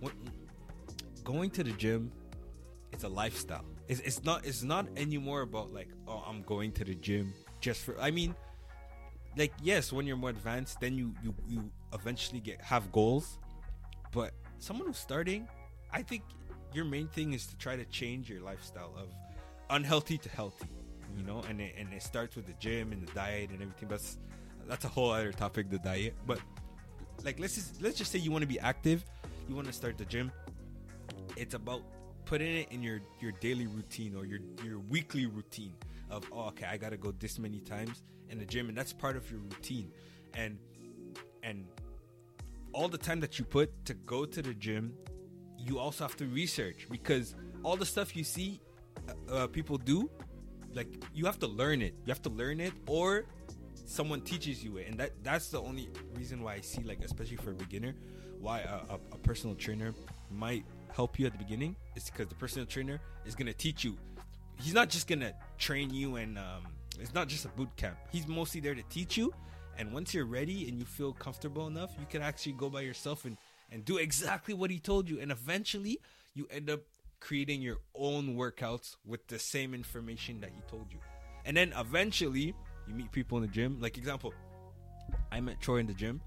[0.00, 0.12] what,
[1.22, 2.10] going to the gym,
[2.92, 3.64] it's a lifestyle.
[3.88, 7.84] It's, it's not it's not anymore about like oh I'm going to the gym just
[7.84, 7.98] for.
[8.00, 8.34] I mean,
[9.36, 13.38] like yes, when you're more advanced, then you you you eventually get have goals,
[14.12, 15.48] but someone who's starting,
[15.92, 16.22] I think
[16.72, 19.08] your main thing is to try to change your lifestyle of
[19.70, 20.68] unhealthy to healthy,
[21.16, 23.88] you know, and it, and it starts with the gym and the diet and everything.
[23.88, 24.18] But that's,
[24.68, 26.14] that's a whole other topic, the diet.
[26.26, 26.40] But
[27.24, 29.04] like let's just let's just say you want to be active,
[29.48, 30.32] you want to start the gym.
[31.36, 31.82] It's about
[32.26, 35.72] putting it in your your daily routine or your your weekly routine
[36.10, 39.16] of oh okay I gotta go this many times in the gym and that's part
[39.16, 39.90] of your routine.
[40.34, 40.58] And
[41.42, 41.64] and
[42.72, 44.92] all the time that you put to go to the gym
[45.58, 48.60] you also have to research because all the stuff you see
[49.08, 50.10] uh, uh, people do
[50.74, 51.94] like you have to learn it.
[52.04, 53.24] You have to learn it or
[53.86, 54.88] someone teaches you it.
[54.88, 57.94] And that that's the only reason why i see like especially for a beginner
[58.40, 59.94] why a, a, a personal trainer
[60.30, 60.64] might
[60.96, 63.96] help you at the beginning is because the personal trainer is to teach you.
[64.58, 66.62] He's not just to train you and um,
[66.98, 67.96] it's not just a boot camp.
[68.10, 69.32] He's mostly there to teach you
[69.78, 73.26] and once you're ready and you feel comfortable enough you can actually go by yourself
[73.26, 73.36] and
[73.70, 75.20] and do exactly what he told you.
[75.20, 76.00] And eventually
[76.34, 76.80] you end up
[77.20, 80.98] creating your own workouts with the same information that he told you.
[81.44, 82.54] And then eventually
[82.88, 83.78] you meet people in the gym.
[83.80, 84.32] Like example
[85.30, 86.20] i met troy in the gym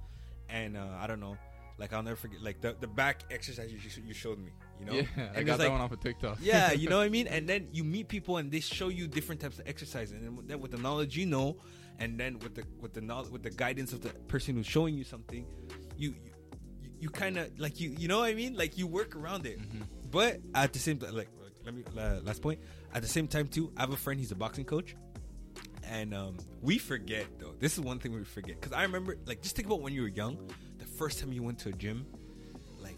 [0.49, 1.37] and uh, i don't know
[1.79, 4.93] like i'll never forget like the, the back exercise you, you showed me you know
[4.93, 6.37] yeah, And I got that like- one off of TikTok.
[6.41, 7.27] yeah, you know what I mean.
[7.27, 10.59] And then you meet people, and they show you different types of exercise, and then,
[10.61, 11.57] with the knowledge you know,
[11.99, 14.93] and then with the with the knowledge with the guidance of the person who's showing
[14.95, 15.45] you something,
[15.97, 16.11] you
[16.83, 18.55] you, you kind of like you you know what I mean.
[18.55, 19.59] Like you work around it,
[20.11, 21.29] but at the same time, like
[21.65, 22.59] let me la- last point.
[22.93, 24.19] At the same time too, I have a friend.
[24.19, 24.95] He's a boxing coach.
[25.83, 27.53] And um, we forget though.
[27.59, 30.03] This is one thing we forget because I remember, like, just think about when you
[30.03, 30.37] were young.
[30.99, 32.05] First time you went to a gym,
[32.81, 32.97] like,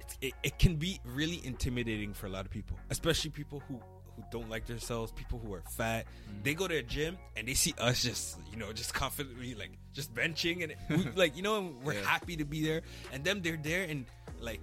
[0.00, 3.80] it's, it, it can be really intimidating for a lot of people, especially people who
[4.16, 6.04] who don't like themselves, people who are fat.
[6.06, 6.44] Mm.
[6.44, 9.70] They go to a gym and they see us just, you know, just confidently like
[9.92, 12.02] just benching and we, like, you know, and we're Yeah.
[12.04, 12.82] happy to be there.
[13.12, 14.06] And them, they're there and
[14.40, 14.60] like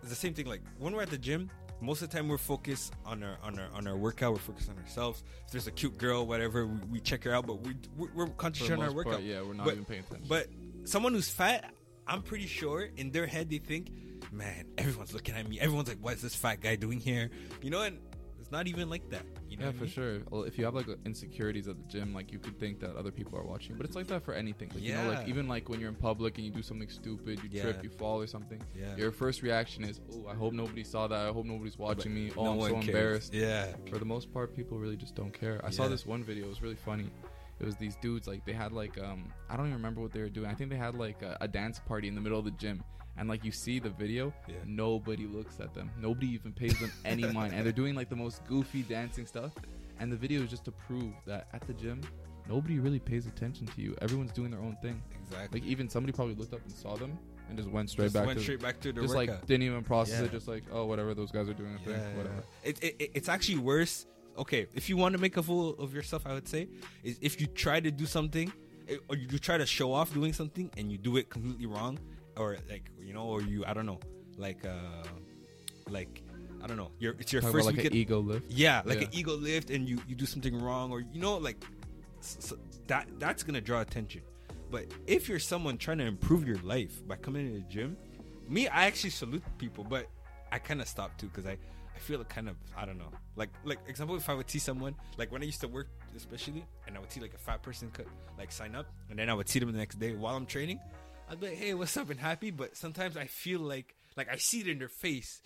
[0.00, 0.46] it's the same thing.
[0.46, 3.58] Like when we're at the gym, most of the time we're focused on our on
[3.58, 4.32] our on our workout.
[4.32, 5.22] We're focused on ourselves.
[5.46, 7.46] If there's a cute girl, whatever, we, we check her out.
[7.46, 9.12] But we we're, we're on our workout.
[9.14, 10.26] part, yeah, we're not But- even paying attention.
[10.28, 10.48] But
[10.84, 11.72] someone who's fat,
[12.06, 13.90] I'm pretty sure in their head they think,
[14.32, 15.58] man, everyone's looking at me.
[15.60, 17.30] Everyone's like, what is this fat guy doing here?
[17.62, 17.98] You know, and
[18.40, 19.24] it's not even like that.
[19.48, 19.92] You know yeah, I for mean?
[19.92, 20.18] sure.
[20.30, 23.10] Well, if you have like insecurities at the gym, like you could think that other
[23.12, 24.68] people are watching, but it's like that for anything.
[24.74, 27.40] Like, You know, like even like when you're in public and you do something stupid,
[27.42, 27.62] you Yeah.
[27.62, 28.60] trip, you fall or something.
[28.78, 28.96] Yeah.
[28.96, 31.26] Your first reaction is, "Oh, I hope nobody saw that.
[31.28, 32.32] I hope nobody's watching me.
[32.36, 32.86] Oh, No I'm so cares.
[32.88, 33.74] embarrassed." Yeah.
[33.88, 35.60] For the most part, people really just don't care.
[35.64, 36.44] I saw this one video.
[36.46, 37.10] It was really funny.
[37.60, 40.20] It was these dudes like they had like um I don't even remember what they
[40.20, 40.48] were doing.
[40.50, 42.82] I think they had like a, a dance party in the middle of the gym.
[43.16, 44.56] And like you see the video, Yeah.
[44.66, 45.88] nobody looks at them.
[46.00, 47.54] Nobody even pays them any mind.
[47.54, 49.52] And they're doing like the most goofy dancing stuff.
[50.00, 52.00] And the video is just to prove that at the gym,
[52.48, 53.94] nobody really pays attention to you.
[54.02, 55.00] Everyone's doing their own thing.
[55.22, 55.60] Exactly.
[55.60, 57.16] Like even somebody probably looked up and saw them
[57.48, 59.36] and just went straight just back went to straight back to the just workout.
[59.36, 60.26] like didn't even process Yeah.
[60.26, 60.32] it.
[60.32, 62.42] Just like oh whatever those guys are doing a thing, Yeah, whatever.
[62.64, 64.06] It, it- it's actually worse.
[64.36, 66.68] Okay, if you want to make a fool of yourself, I would say
[67.04, 68.52] is if you try to do something,
[68.88, 71.98] eh, or you try to show off doing something and you do it completely wrong,
[72.36, 74.00] or like you know, or you I don't know,
[74.36, 75.06] like uh,
[75.88, 76.22] like
[76.62, 77.94] I don't know, your it's your Talk first like weekend.
[77.94, 78.50] ego lift.
[78.50, 79.06] yeah, like Yeah.
[79.06, 81.64] an ego lift, and you you do something wrong, or you know, like
[82.20, 82.54] s s-
[82.88, 84.22] that that's gonna draw attention.
[84.70, 87.96] But if you're someone trying to improve your life by coming to the gym,
[88.48, 90.08] me, I actually salute people, but
[90.50, 91.56] I kind of stop too because I
[91.94, 94.58] I feel it kind of I don't know, like like example, if I would see
[94.58, 97.62] someone like when I used to work, especially, and I would see like a fat
[97.62, 98.06] person cut
[98.38, 100.80] like sign up, and then I would see them the next day while I'm training.
[101.30, 102.50] I'd be like, hey, what's up, and happy.
[102.50, 105.40] But sometimes I feel like like I see it in their face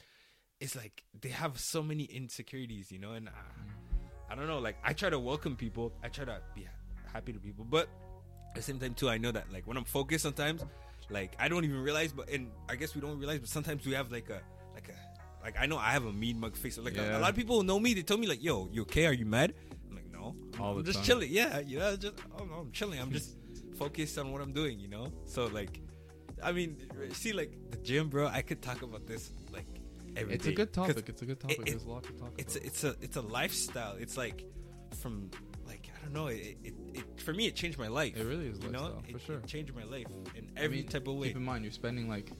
[0.60, 3.32] it's like they have so many insecurities, you know, and uh,
[4.30, 4.58] I don't know.
[4.58, 6.66] Like I try to welcome people, I try to be
[7.12, 7.88] happy to people, but
[8.50, 10.64] at the same time too, I know that like when I'm focused, sometimes
[11.10, 13.92] like I don't even realize, but and I guess we don't realize, but sometimes we
[13.92, 14.40] have like a
[15.48, 16.76] like I know I have a mean mug face.
[16.78, 18.82] Like a, a lot of people who know me, they tell me like, "Yo, you
[18.82, 19.06] okay?
[19.10, 19.54] Are you mad?"
[19.88, 20.24] I'm like, "No,
[20.60, 21.30] All the I'm just chilling.
[21.40, 22.98] Yeah, you know, just oh, no, I'm chilling.
[23.00, 23.30] I'm just
[23.82, 24.78] focused on what I'm doing.
[24.84, 25.80] You know, so like,
[26.42, 26.70] I mean,
[27.12, 28.26] see, like the gym, bro.
[28.28, 29.66] I could talk about this like
[30.16, 31.08] every It's a day, good 'cause topic.
[31.08, 31.58] It's a good topic.
[31.60, 32.64] it- There's a lot to talk It's about.
[32.64, 33.94] a, it's a it's a lifestyle.
[34.04, 34.44] It's like
[35.00, 35.30] from
[35.66, 36.26] like I don't know.
[36.28, 38.14] It, it, it for me it changed my life.
[38.16, 39.36] It really is you know, it, sure.
[39.38, 40.06] It changed my life
[40.36, 41.28] in I every mean, type of way.
[41.28, 42.32] Keep in mind, you're spending like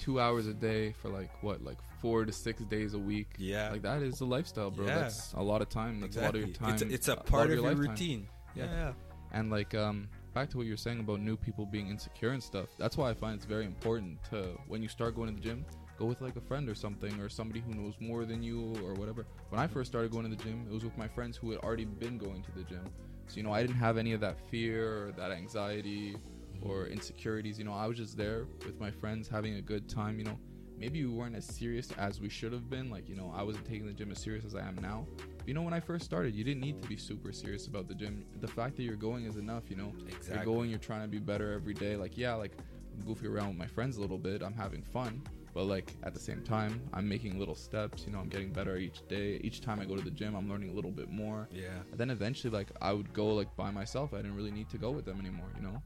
[0.00, 3.28] two hours a day for like what, like four to six days a week.
[3.38, 3.70] Yeah.
[3.70, 4.86] Like that is a lifestyle, bro.
[4.86, 5.00] Yeah.
[5.00, 6.00] That's a lot of time.
[6.00, 6.74] That's a lot of your time.
[6.74, 7.80] It's a, it's a part of your, lifetime.
[7.80, 8.28] routine.
[8.54, 8.64] Yeah.
[8.64, 8.70] Yeah.
[8.70, 8.92] yeah.
[9.32, 12.42] And like um back to what you were saying about new people being insecure and
[12.42, 12.68] stuff.
[12.78, 15.64] That's why I find it's very important to when you start going to the gym,
[15.98, 18.94] go with like a friend or something or somebody who knows more than you or
[18.94, 19.26] whatever.
[19.50, 21.60] When I first started going to the gym, it was with my friends who had
[21.60, 22.84] already been going to the gym.
[23.26, 26.16] So you know, I didn't have any of that fear or that anxiety
[26.62, 27.58] or insecurities.
[27.58, 30.38] You know, I was just there with my friends having a good time, you know.
[30.78, 32.90] Maybe we weren't as serious as we should have been.
[32.90, 35.06] Like, you know, I wasn't taking the gym as serious as I am now.
[35.36, 37.86] But, you know, when I first started, you didn't need to be super serious about
[37.86, 38.24] the gym.
[38.40, 39.92] The fact that you're going is enough, you know.
[40.08, 40.36] Exactly.
[40.36, 41.96] You're going, you're trying to be better every day.
[41.96, 42.52] Like, yeah, like
[42.96, 44.42] I'm goofing around with my friends a little bit.
[44.42, 45.22] I'm having fun.
[45.52, 48.04] But like at the same time, I'm making little steps.
[48.06, 49.40] You know, I'm getting better each day.
[49.42, 51.48] Each time I go to the gym, I'm learning a little bit more.
[51.52, 51.80] Yeah.
[51.90, 54.14] And then eventually, like I would go like by myself.
[54.14, 55.48] I didn't really need to go with them anymore.
[55.56, 55.82] You know.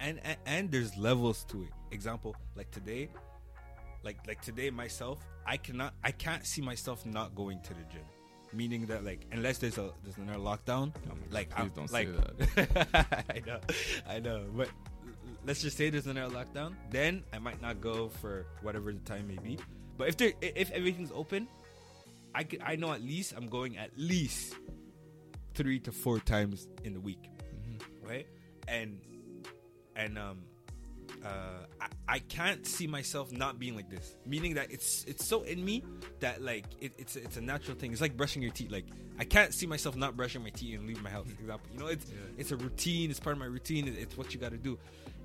[0.00, 1.70] And, and and there's levels to it.
[1.92, 3.08] Example, like today,
[4.02, 8.02] like like today myself, I cannot I can't see myself not going to the gym.
[8.52, 11.92] Meaning that like unless there's a there's another lockdown, Oh God, like please I'm, don't
[11.92, 12.08] like
[12.54, 12.66] say
[13.30, 13.60] I know,
[14.08, 14.68] I know, but
[15.46, 19.28] let's just say there's another lockdown, then I might not go for whatever the time
[19.28, 19.58] may be.
[19.96, 21.46] But if there if everything's open,
[22.34, 24.56] I could, I know at least I'm going at least
[25.54, 27.28] three to four times in the week
[27.68, 28.08] mm-hmm.
[28.08, 28.26] right?
[28.68, 29.00] And
[30.02, 30.38] and um
[31.24, 31.86] uh I,
[32.16, 34.16] I can't see myself not being like this.
[34.26, 35.84] Meaning that it's it's so in me
[36.20, 37.92] that like it, it's it's a natural thing.
[37.92, 38.70] It's like brushing your teeth.
[38.70, 38.86] Like
[39.18, 41.26] I can't see myself not brushing my teeth and leaving my house.
[41.28, 42.16] Example, you know, it's Yeah.
[42.40, 43.10] it's a routine.
[43.10, 43.88] It's part of my routine.
[43.88, 44.78] It's what you got to do.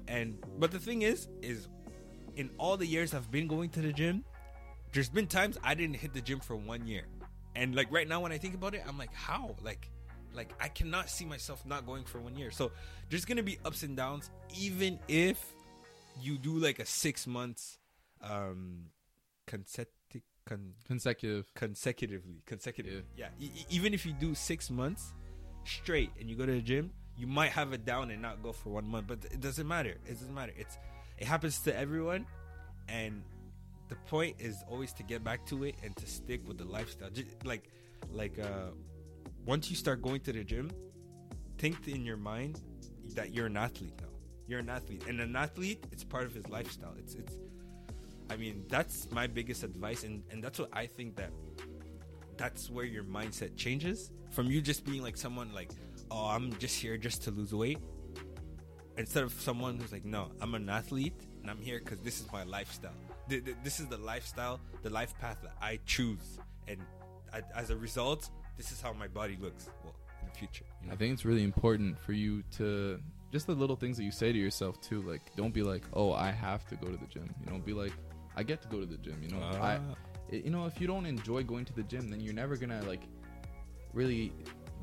[0.08, 1.68] And but the thing is, is
[2.36, 4.24] in all the years I've been going to the gym,
[4.94, 7.06] there's been times I didn't hit the gym for one year.
[7.56, 9.56] And like right now when I think about it, I'm like, how?
[9.64, 9.90] Like
[10.36, 12.52] like I cannot see myself not going for one year.
[12.52, 12.72] So
[13.10, 15.54] there's gonna be ups and downs, even if
[16.22, 17.78] you do like a six months
[18.22, 18.86] um
[19.48, 21.54] consecutive con- Consecutive.
[21.56, 25.14] consecutively consecutive yeah, E- e- even if you do six months
[25.66, 28.52] straight and you go to the gym you might have it down and not go
[28.54, 29.96] for one month but it doesn't matter.
[30.06, 30.54] It doesn't matter.
[30.58, 30.78] It's
[31.18, 32.26] it happens to everyone
[32.88, 33.24] and
[33.90, 37.10] the point is always to get back to it and to stick with the lifestyle.
[37.10, 37.70] Ju- like
[38.12, 38.72] like uh
[39.46, 40.72] once you start going to the gym
[41.58, 42.60] think in your mind
[43.16, 44.08] that you're an athlete now.
[44.48, 45.04] You're an athlete.
[45.08, 46.94] And an athlete it's part of his lifestyle.
[46.98, 47.36] It's it's
[48.30, 51.30] I mean, that's my biggest advice, and, and that's what I think that
[52.38, 55.70] that's where your mindset changes from you just being like someone like,
[56.10, 57.78] oh, I'm just here just to lose weight,
[58.98, 62.32] instead of someone who's like, no, I'm an athlete and I'm here because this is
[62.34, 62.96] my lifestyle.
[63.30, 66.80] Th- th- This is the lifestyle, the life path that I choose, and
[67.56, 69.70] as a result, this is how my body looks.
[69.84, 70.94] Well, in the future, you know?
[70.94, 73.00] I think it's really important for you to
[73.32, 75.02] just the little things that you say to yourself too.
[75.02, 77.74] Like, don't be like, "Oh, I have to go to the gym." You know, be
[77.74, 77.92] like,
[78.36, 79.96] "I get to go to the gym." You know, I, Ah.
[80.30, 82.82] it- you know, if you don't enjoy going to the gym, then you're never gonna
[82.84, 83.04] like
[83.94, 84.32] really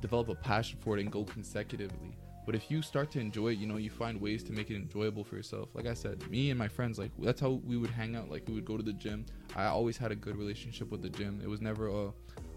[0.00, 2.16] develop a passion for it and go consecutively.
[2.44, 4.74] But if you start to enjoy it, you know, you find ways to make it
[4.76, 5.68] enjoyable for yourself.
[5.74, 8.28] Like I said, me and my friends, like that's how we would hang out.
[8.30, 9.24] Like we would go to the gym.
[9.54, 11.40] I always had a good relationship with the gym.
[11.42, 12.12] It was never a,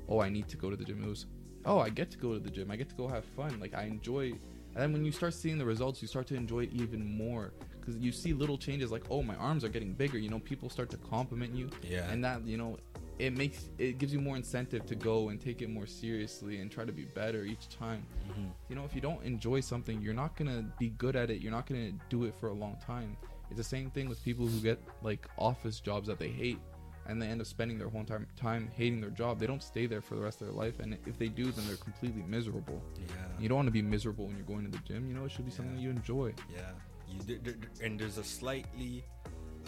[0.09, 1.03] oh, I need to go to the gym.
[1.03, 1.25] It was,
[1.65, 2.71] oh, I get to go to the gym.
[2.71, 3.59] I get to go have fun.
[3.59, 4.33] Like I enjoy.
[4.73, 7.53] And then when you start seeing the results, you start to enjoy it even more
[7.79, 8.91] because you see little changes.
[8.91, 10.17] Like, oh, my arms are getting bigger.
[10.17, 12.09] You know, people start to compliment you Yeah.
[12.11, 12.77] and that you know
[13.17, 16.69] it makes it gives you more incentive to go and take it more seriously and
[16.69, 18.47] try to be better each time Mm-hmm.
[18.67, 21.51] you know if you don't enjoy something you're not gonna be good at it you're
[21.53, 23.15] not gonna do it for a long time
[23.49, 26.59] it's the same thing with people who get like office jobs that they hate
[27.07, 29.85] and they end up spending their whole time time hating their job they don't stay
[29.85, 32.81] there for the rest of their life and if they do then they're completely miserable
[32.97, 33.15] yeah.
[33.39, 35.31] you don't want to be miserable when you're going to the gym you know it
[35.31, 35.83] should be something Yeah.
[35.83, 36.61] you enjoy Yeah,
[37.07, 39.05] you and there's a slightly,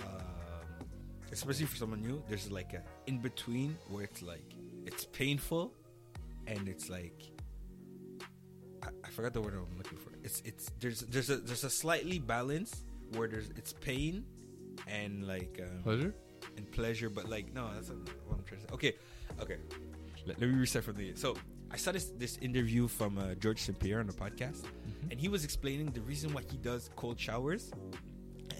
[0.05, 0.21] um,
[1.31, 5.73] especially for someone new, there's like a in between where it's like it's painful,
[6.47, 7.21] and it's like
[8.83, 10.11] I, I forgot the word I'm looking for.
[10.23, 14.25] It's it's there's there's a there's a slightly balance where there's it's pain
[14.87, 16.13] and like um, pleasure
[16.57, 18.73] and pleasure, but like no, that's not what I'm trying to say.
[18.73, 18.93] Okay,
[19.41, 19.57] okay.
[20.25, 21.35] Let, let me reset from the so
[21.71, 23.77] I saw this this interview from uh, George St.
[23.79, 24.63] Pierre on the podcast,
[25.11, 27.71] and he was explaining the reason why he does cold showers,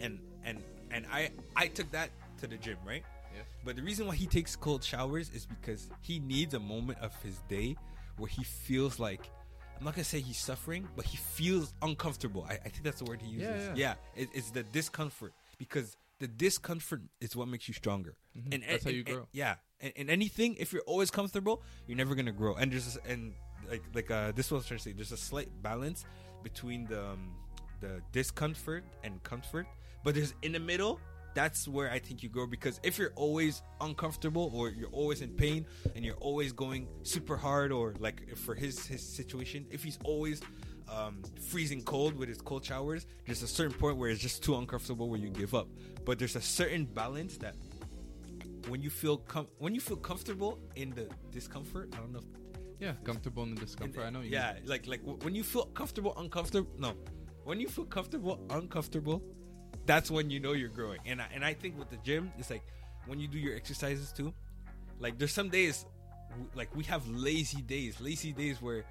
[0.02, 3.04] and and and I I took that to the gym, right?
[3.36, 3.42] Yeah.
[3.66, 7.14] But the reason why he takes cold showers is because he needs a moment of
[7.22, 7.76] his day
[8.18, 9.30] where he feels like
[9.78, 12.46] I'm not gonna say he's suffering, but he feels uncomfortable.
[12.50, 13.48] I, I think that's the word he uses.
[13.48, 14.24] Yeah, Yeah, yeah.
[14.24, 18.16] it, it's the discomfort because the discomfort is what makes you stronger.
[18.38, 18.54] Mhm.
[18.54, 19.28] And That's how you and- grow.
[19.32, 22.56] yeah, and, and anything, if you're always comfortable, you're never gonna grow.
[22.56, 23.34] And there's this, and
[23.70, 26.06] like like uh, this was trying to say, there's a slight balance
[26.44, 27.36] between the um,
[27.82, 29.68] the discomfort and comfort,
[30.04, 31.00] but there's in the middle.
[31.36, 35.30] That's where I think you grow because if you're always uncomfortable or you're always in
[35.36, 40.00] pain and you're always going super hard or like for his his situation, if he's
[40.04, 40.42] always
[40.90, 44.56] um, freezing cold with his cold showers, there's a certain point where it's just too
[44.56, 45.68] uncomfortable where you give up.
[46.06, 47.56] But there's a certain balance that
[48.68, 52.20] when you feel com- when you feel comfortable in the discomfort, I don't know.
[52.20, 52.26] If,
[52.80, 53.96] Yeah, comfortable in the in discomfort.
[54.02, 54.22] the- I know.
[54.22, 56.70] You yeah, like like w- when you feel comfortable, uncomfortable.
[56.78, 56.94] No,
[57.44, 59.22] when you feel comfortable, uncomfortable,
[59.86, 61.00] that's when you know you're growing.
[61.06, 62.64] And I, and I think with the gym, it's like
[63.06, 64.34] when you do your exercises too.
[65.00, 65.86] Like there's some days,
[66.32, 68.84] w- like we have lazy days, lazy days where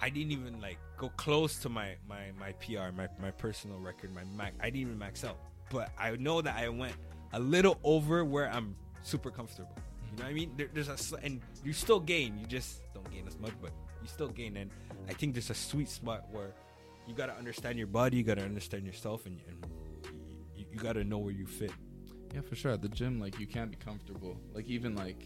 [0.00, 4.14] I didn't even like go close to my my my PR, my my personal record,
[4.14, 4.56] my max.
[4.60, 5.38] I didn't even max out,
[5.70, 6.94] but I know that I went
[7.32, 9.76] a little over where I'm super comfortable.
[10.10, 10.52] You know what I mean?
[10.56, 12.38] There, there's a and you still gain.
[12.38, 14.56] You just don't gain as much, but you still gain.
[14.56, 14.70] And
[15.08, 16.54] I think there's a sweet spot where
[17.06, 19.66] you gotta understand your body, you gotta understand yourself, and, and
[20.56, 21.72] you, you gotta know where you fit.
[22.34, 22.72] Yeah, for sure.
[22.72, 24.38] At the gym, like you can't be comfortable.
[24.52, 25.24] Like even like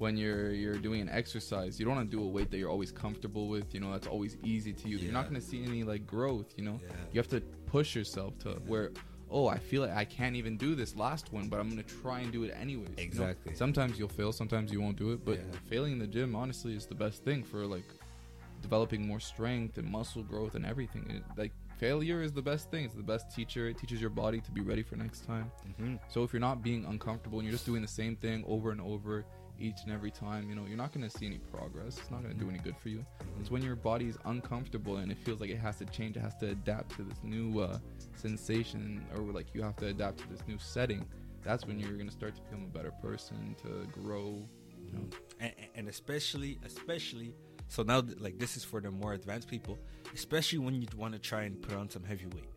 [0.00, 2.70] when you're you're doing an exercise, you don't want to do a weight that you're
[2.70, 3.74] always comfortable with.
[3.74, 4.96] You know, that's always easy to you.
[4.96, 6.54] You're not gonna see any like growth.
[6.56, 6.92] You know, Yeah.
[7.12, 8.90] you have to push yourself to where.
[9.32, 12.18] Oh, I feel like I can't even do this last one, but I'm gonna try
[12.20, 12.88] and do it anyways.
[12.88, 13.02] you know?
[13.02, 13.54] Exactly.
[13.54, 15.44] Sometimes you'll fail, sometimes you won't do it, but Yeah.
[15.68, 17.84] failing in the gym honestly is the best thing for like
[18.60, 21.08] developing more strength and muscle growth and everything.
[21.10, 22.84] It, like failure is the best thing.
[22.86, 23.68] It's the best teacher.
[23.68, 25.50] It teaches your body to be ready for next time.
[25.68, 25.96] Mm-hmm.
[26.08, 28.80] So if you're not being uncomfortable and you're just doing the same thing over and
[28.80, 29.24] over
[29.60, 31.98] each and every time, you know, you're not going to see any progress.
[31.98, 33.04] It's not going to do any good for you.
[33.40, 36.20] It's when your body is uncomfortable and it feels like it has to change, it
[36.20, 37.78] has to adapt to this new uh,
[38.14, 41.06] sensation or like you have to adapt to this new setting.
[41.42, 44.42] That's when you're going to start to become a better person, to grow,
[44.86, 45.06] you know.
[45.40, 47.34] and, and especially especially
[47.68, 49.78] so now like this is for the more advanced people
[50.14, 52.48] especially when you want to try and put on some heavy weight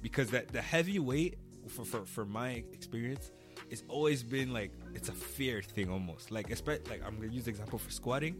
[0.00, 1.38] because that the heavy weight
[1.68, 3.32] for, for for my experience
[3.70, 6.30] it's always been like it's a fear thing almost.
[6.30, 8.36] Like especially like i'm gonna use the example for squatting.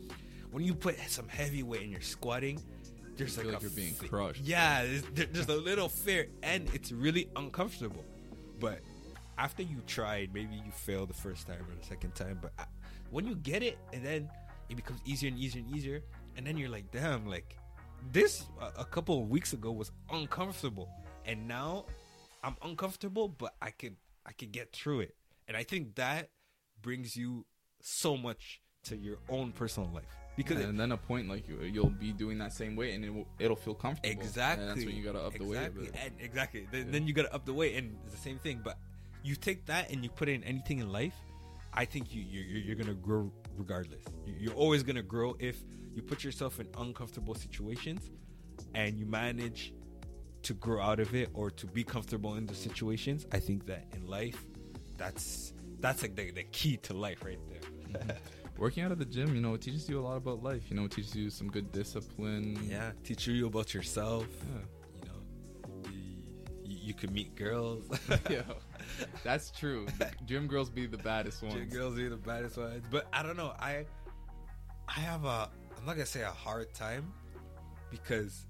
[0.51, 2.61] When you put some heavy weight and you're squatting
[3.17, 4.43] there's like, like a you're being fe- crushed.
[4.43, 4.85] yeah
[5.15, 8.05] there's, there's a little fear and it's really uncomfortable.
[8.61, 8.81] But
[9.39, 12.65] after you tried maybe you failed the first time or the second time but uh,
[13.11, 14.29] when you get it and then
[14.69, 16.03] it becomes easier and easier and easier
[16.37, 17.57] and then you're like damn like
[18.13, 20.89] this a, a couple of weeks ago was uncomfortable.
[21.27, 21.87] And now
[22.43, 25.15] i'm uncomfortable but i can i can get through it
[25.49, 26.31] and i think that
[26.83, 27.45] brings you
[27.81, 30.05] so much to your own personal life
[30.37, 33.05] because it- and then a point like you, you'll be doing that same way and
[33.05, 34.11] it will, it'll feel comfortable.
[34.21, 34.67] Exactly.
[34.67, 35.91] And that's when you gotta up the weight exactly.
[36.05, 36.67] And exactly.
[36.73, 36.93] Then, Yeah.
[36.93, 38.61] then you gotta up the weight, and it's the same thing.
[38.65, 38.77] But
[39.23, 41.15] you take that and you put it in anything in life.
[41.73, 44.03] I think you you're, you're gonna grow regardless.
[44.27, 45.63] You- You're always gonna grow if
[45.95, 48.11] you put yourself in uncomfortable situations,
[48.75, 49.73] and you manage
[50.45, 53.27] to grow out of it or to be comfortable in the situations.
[53.33, 54.45] I think that in life,
[54.97, 58.01] that's that's like the, the key to life right there.
[58.01, 58.11] Mm-hmm.
[58.59, 60.71] Working out at the gym, you know, it teaches you a lot about life.
[60.71, 62.59] You know, it teaches you some good discipline.
[62.71, 64.27] yeah, teach you about yourself.
[64.31, 64.61] Yeah.
[64.95, 65.91] You know,
[66.65, 67.85] you, you can meet girls.
[68.31, 68.43] yeah,
[69.25, 69.87] that's true.
[70.27, 71.55] Gym girls be the baddest ones.
[71.55, 72.85] Gym girls be the baddest ones.
[72.91, 73.55] But I don't know.
[73.59, 73.87] I
[74.89, 77.13] I have a I'm not gonna say a hard time
[77.91, 78.47] because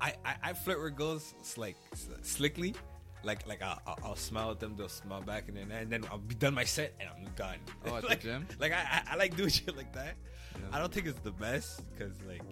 [0.00, 1.76] I I, I flirt with girls like
[2.22, 2.74] slickly.
[3.22, 6.04] Like like I'll, I'll, I'll smile at them, they'll smile back, and then and then
[6.10, 7.58] I'll be done my set and I'm done.
[7.86, 8.46] Oh, at the like, gym?
[8.58, 10.16] Like I, I I like doing shit like that.
[10.54, 10.62] Yeah.
[10.72, 12.42] I don't think it's the best because like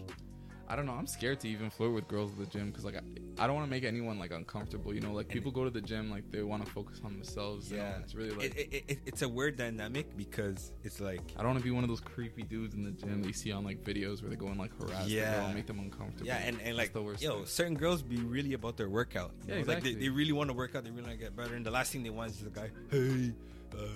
[0.70, 0.92] I don't know.
[0.92, 3.00] I'm scared to even flirt with girls at the gym because like I,
[3.42, 4.92] I don't want to make anyone like uncomfortable.
[4.92, 7.70] You know, like people go to the gym like they want to focus on themselves.
[7.70, 7.84] you know?
[7.84, 11.42] yeah, it's really like it, it, it, it's a weird dynamic because it's like I
[11.42, 13.50] don't want to be one of those creepy dudes in the gym that you see
[13.50, 15.46] on like videos where they go and like harass the Yeah.
[15.46, 16.26] and make them uncomfortable.
[16.26, 17.46] Yeah, and, and like the worst yo, thing.
[17.46, 19.32] certain girls be really about their workout.
[19.46, 19.72] You Yeah, know?
[19.72, 21.64] Like they, they really want to work out, they really want to get better, and
[21.64, 23.32] the last thing they want is the guy, hey,
[23.72, 23.86] uh,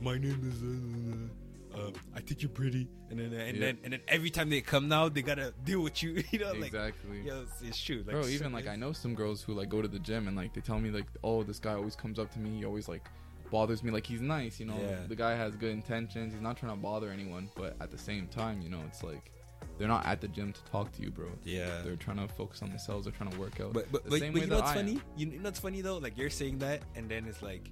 [0.00, 1.43] my name is, uh,
[1.76, 3.66] uh, I think you're pretty, and then and Yeah.
[3.66, 6.22] then and then every time they come now, they gotta deal with you.
[6.30, 7.22] You know, like exactly.
[7.22, 7.98] yo, it's, it's true.
[8.06, 10.36] Like, Bro, even like I know some girls who like go to the gym and
[10.36, 12.58] like they tell me like, oh, this guy always comes up to me.
[12.58, 13.04] He always like
[13.50, 13.90] bothers me.
[13.90, 14.78] Like he's nice, you know.
[14.80, 15.00] Yeah.
[15.08, 16.32] The guy has good intentions.
[16.32, 19.30] He's not trying to bother anyone, but at the same time, you know, it's like
[19.78, 21.26] they're not at the gym to talk to you, bro.
[21.44, 21.80] yeah.
[21.84, 23.06] They're trying to focus on themselves.
[23.06, 23.72] They're trying to work out.
[23.72, 24.86] But but, but, but you know what's I am.
[24.86, 25.00] funny?
[25.16, 25.98] You know what's funny though?
[25.98, 27.70] Like you're saying that, and then it's like,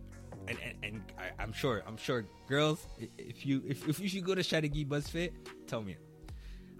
[0.49, 2.87] and and, and I, I'm sure I'm sure girls,
[3.19, 5.33] if you if, if you should go to Chateauguay BuzzFit,
[5.67, 5.97] tell me.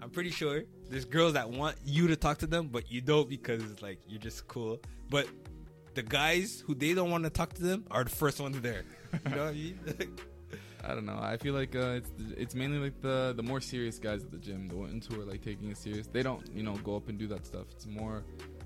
[0.01, 3.29] I'm pretty sure there's girls that want you to talk to them, but you don't
[3.29, 4.81] because like you're just cool.
[5.09, 5.27] But
[5.93, 8.83] the guys who they don't want to talk to them are the first ones there.
[9.13, 9.79] You know what I mean?
[10.85, 11.17] I don't know.
[11.21, 14.37] I feel like uh, it's it's mainly like the the more serious guys at the
[14.37, 16.07] gym, the ones who are like taking it serious.
[16.07, 17.67] They don't you know go up and do that stuff.
[17.71, 18.23] It's more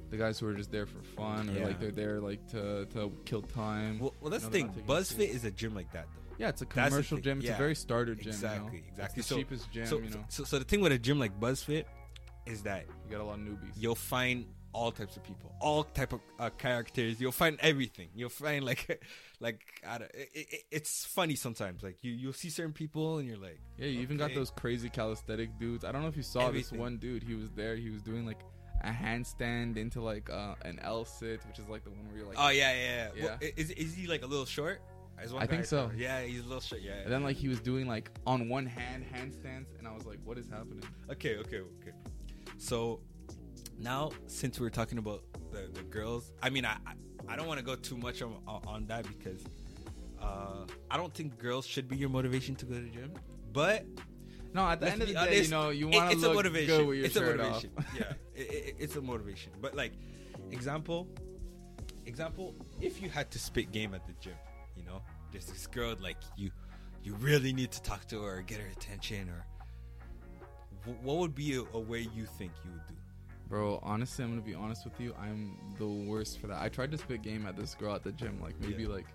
[0.10, 1.65] the guys who are just there for fun or Yeah.
[1.67, 4.00] like they're there like to to kill time.
[4.00, 4.67] well, well, that's the thing.
[4.67, 6.36] not taking it BuzzFit is a gym like that, though.
[6.38, 7.39] yeah, it's a commercial gym.
[7.39, 7.56] It's Yeah.
[7.56, 8.28] a very starter gym.
[8.30, 8.88] Exactly, you know?
[8.89, 9.20] exactly.
[9.20, 9.86] It's the So- cheapest gym.
[9.88, 11.86] so, you know, so, so the thing with a gym like BuzzFit
[12.46, 13.74] is that you got a lot of newbies.
[13.76, 17.20] you'll find all types of people, all type of uh, characters.
[17.20, 18.10] You'll find everything.
[18.13, 19.02] You'll find like,
[19.39, 21.82] like I don't, it, it, it's funny sometimes.
[21.82, 24.89] Like you, you'll see certain people and you're like, Yeah, you even got those crazy
[24.89, 25.84] calisthenic dudes.
[25.84, 26.78] I don't know if you saw Everything.
[26.78, 27.24] this one dude.
[27.24, 27.76] He was there.
[27.76, 28.39] He was doing like
[28.82, 32.28] a handstand into like uh, an L sit, which is like the one where you're
[32.28, 32.38] like.
[32.40, 33.08] oh yeah, yeah.
[33.16, 33.24] yeah.
[33.24, 34.82] Well, is is he like a little short?
[35.38, 35.90] I think so.
[35.98, 36.82] Yeah, he's a little short.
[36.82, 36.94] Yeah.
[37.04, 40.20] And then like he was doing like on one hand handstands, and I was like,
[40.24, 41.92] "What is happening?" Okay, okay, okay.
[42.58, 43.00] So
[43.80, 46.94] now, since we're talking about the, the girls, I mean, I I,
[47.34, 49.44] I don't want to go too much on, on on that because
[50.22, 53.12] uh, I don't think girls should be your motivation to go to the gym.
[53.52, 53.86] But
[54.54, 56.18] No, at the let's end of the day, honest, you know, you it- want to
[56.18, 56.78] look a motivation.
[56.78, 57.72] good with your it's a shirt motivation.
[57.78, 57.86] off.
[57.96, 59.52] yeah, it, it, it's a motivation.
[59.62, 59.92] But like,
[60.52, 61.08] example,
[62.06, 64.34] example, if you had to spit game at the gym,
[64.76, 66.52] you know, there's this girl like you,
[67.04, 69.46] you really need to talk to her or get her attention or.
[70.86, 72.94] wh- What would be a, a way you think you would do?
[73.50, 75.16] Bro, honestly, I'm gonna be honest with you.
[75.22, 76.62] I'm the worst for that.
[76.62, 78.90] I tried to spit game at this girl at the gym, like maybe Yeah.
[78.90, 79.06] like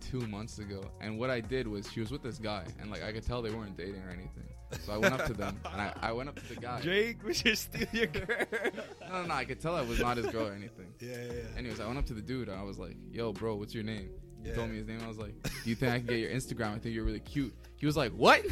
[0.00, 3.02] two months ago, and what I did was she was with this guy, and like
[3.02, 4.44] I could tell they weren't dating or anything.
[4.86, 6.80] So I went up to them, and I, I went up to the guy.
[6.80, 8.26] Drake, we should steal your girl.
[9.08, 10.94] No, no, no, I could tell I was not his girl or anything.
[11.00, 11.58] yeah, yeah, yeah.
[11.58, 13.82] Anyways, I went up to the dude, and I was like, "Yo, bro, what's your
[13.84, 14.10] name?"
[14.42, 14.54] He Yeah.
[14.54, 15.00] told me his name.
[15.04, 16.74] I was like, "Do you think I can get your Instagram?
[16.76, 18.42] I think you're really cute." He was like, "What?"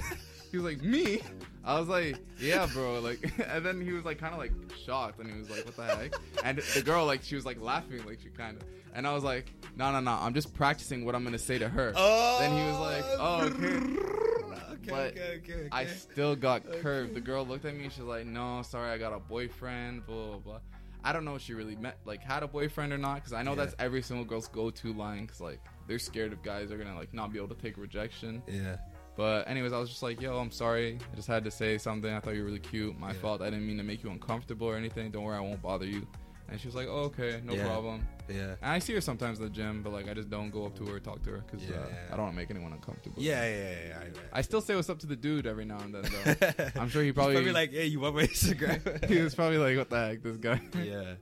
[0.51, 1.21] He was like, "Me?"
[1.65, 4.53] I was like, "Yeah, bro." Like, and then he was like, kind of like
[4.85, 7.61] shocked, and he was like, "What the heck?" And the girl, like, she was like
[7.61, 8.67] laughing, like she kind of.
[8.95, 10.13] And I was like, "No, no, no.
[10.13, 13.19] I'm just practicing what I'm gonna say to her." Oh, Then he was like, oh.
[13.19, 15.69] "Oh, okay." okay, But okay, okay, okay.
[15.73, 17.15] I still got curved.
[17.15, 17.85] The girl looked at me.
[17.91, 20.37] She's like, "No, sorry, I got a boyfriend." Blah blah.
[20.39, 20.61] blah.
[21.05, 23.43] I don't know if she really met like had a boyfriend or not because I
[23.43, 23.65] know Yeah.
[23.67, 27.15] that's every single girl's go-to line because like they're scared of guys are gonna like
[27.15, 28.43] not be able to take rejection.
[28.49, 28.79] yeah.
[29.19, 30.97] But anyways, I was just like, "Yo, I'm sorry.
[31.13, 32.11] I just had to say something.
[32.15, 32.97] I thought you were really cute.
[32.99, 33.15] My Yeah.
[33.15, 33.43] fault.
[33.43, 35.11] I didn't mean to make you uncomfortable or anything.
[35.11, 36.07] Don't worry, I won't bother you."
[36.49, 37.65] And she was like, "Oh, okay, no Yeah.
[37.67, 38.53] problem." Yeah.
[38.63, 40.77] And I see her sometimes in the gym, but like I just don't go up
[40.77, 41.97] to her or talk to her because Yeah, uh, yeah.
[42.13, 43.21] I don't want to make anyone uncomfortable.
[43.21, 44.21] Yeah, yeah, yeah.
[44.33, 46.71] I still say what's up to the dude every now and then though.
[46.81, 49.05] I'm sure he probably, probably like, hey, you want my Instagram?
[49.13, 51.15] he was probably like, "What the heck, this guy?" yeah.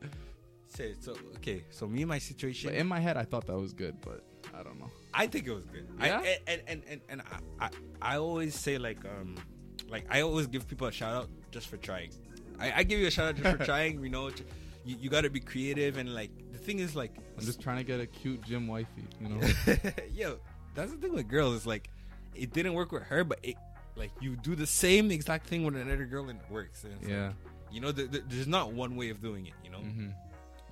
[0.69, 1.17] Say so.
[1.37, 2.69] Okay, so me and my situation.
[2.71, 4.23] But in my head, I thought that was good, but
[4.55, 4.91] I don't know.
[5.17, 5.87] I think it was good.
[6.01, 6.21] Yeah?
[6.23, 7.23] I, and and and, and
[7.61, 7.71] I, I
[8.03, 9.37] I always say like um
[9.89, 12.11] like I always give people a shout out just for trying.
[12.59, 14.03] I, I give you a shout out just for trying.
[14.03, 14.29] You know,
[14.85, 17.79] you, you got to be creative and like the thing is like I'm just trying
[17.79, 19.41] to get a cute gym wifey, you know.
[20.15, 20.39] yo
[20.75, 21.89] that's the thing with girls is like
[22.35, 23.57] it didn't work with her but it
[23.97, 27.09] like you do the same exact thing with another girl and it works and it's
[27.09, 27.29] yeah.
[27.29, 27.35] like,
[27.73, 30.09] you know th- th- there's not one way of doing it you know hmm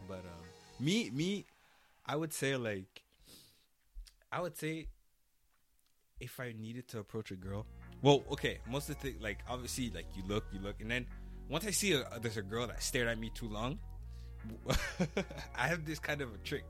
[0.08, 1.44] but um, me, me,
[2.06, 3.02] I would say like,
[4.34, 4.88] I would say,
[6.18, 7.66] if I needed to approach a girl,
[8.02, 11.06] well, okay, most of the thing, like obviously, like you look, you look, and then
[11.48, 13.78] once I see a, there's a girl that stared at me too long,
[15.56, 16.64] I have this kind of a trick,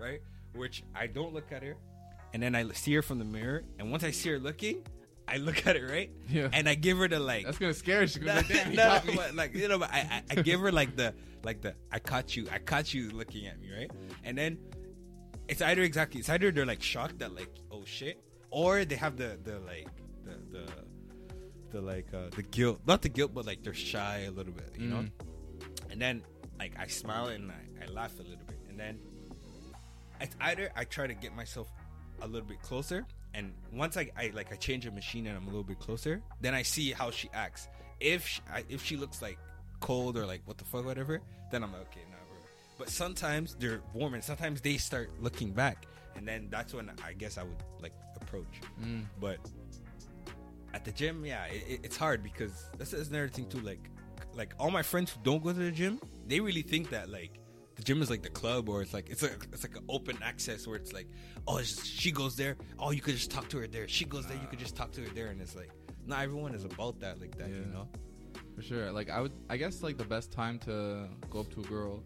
[0.00, 0.22] right?
[0.54, 1.76] Which I don't look at her,
[2.32, 4.82] and then I see her from the mirror, and once I see her looking,
[5.28, 6.10] I look at her, right?
[6.30, 6.48] Yeah.
[6.54, 8.06] And I give her the like, That's gonna scare her.
[8.06, 10.42] She's gonna no, like, damn, he no, but, like you know, but I, I I
[10.42, 11.12] give her like the
[11.44, 13.90] like the I caught you, I caught you looking at me, right?
[14.24, 14.56] And then
[15.50, 19.16] it's either exactly it's either they're like shocked that like oh shit, or they have
[19.16, 19.88] the the like
[20.24, 20.66] the the
[21.72, 24.70] the like uh the guilt, not the guilt, but like they're shy a little bit,
[24.78, 24.98] you know.
[24.98, 25.10] Mm.
[25.90, 26.22] And then
[26.58, 29.00] like I smile and I, I laugh a little bit, and then
[30.20, 31.68] it's either I try to get myself
[32.22, 35.44] a little bit closer, and once I, I like I change a machine and I'm
[35.44, 37.68] a little bit closer, then I see how she acts.
[37.98, 39.38] If she, I, if she looks like
[39.80, 42.04] cold or like what the fuck whatever, then I'm like okay.
[42.80, 45.84] But sometimes they're warm, and sometimes they start looking back,
[46.16, 48.54] and then that's when I guess I would like approach.
[48.82, 49.04] Mm.
[49.20, 49.38] But
[50.72, 53.60] at the gym, yeah, it, it- it's hard because that's, that's another thing too.
[53.60, 53.90] Like,
[54.34, 57.32] like all my friends who don't go to the gym, they really think that like
[57.76, 60.16] the gym is like the club, or it's like it's a it's like an open
[60.22, 61.08] access where it's like,
[61.46, 63.86] oh, it's just, she goes there, oh, you could just talk to her there.
[63.88, 65.70] She goes there, you could just talk to her there, and it's like
[66.06, 67.86] not everyone is about that like that, you know?
[68.56, 68.90] For sure.
[68.90, 72.02] Like I would I guess like the best time to go up to a girl,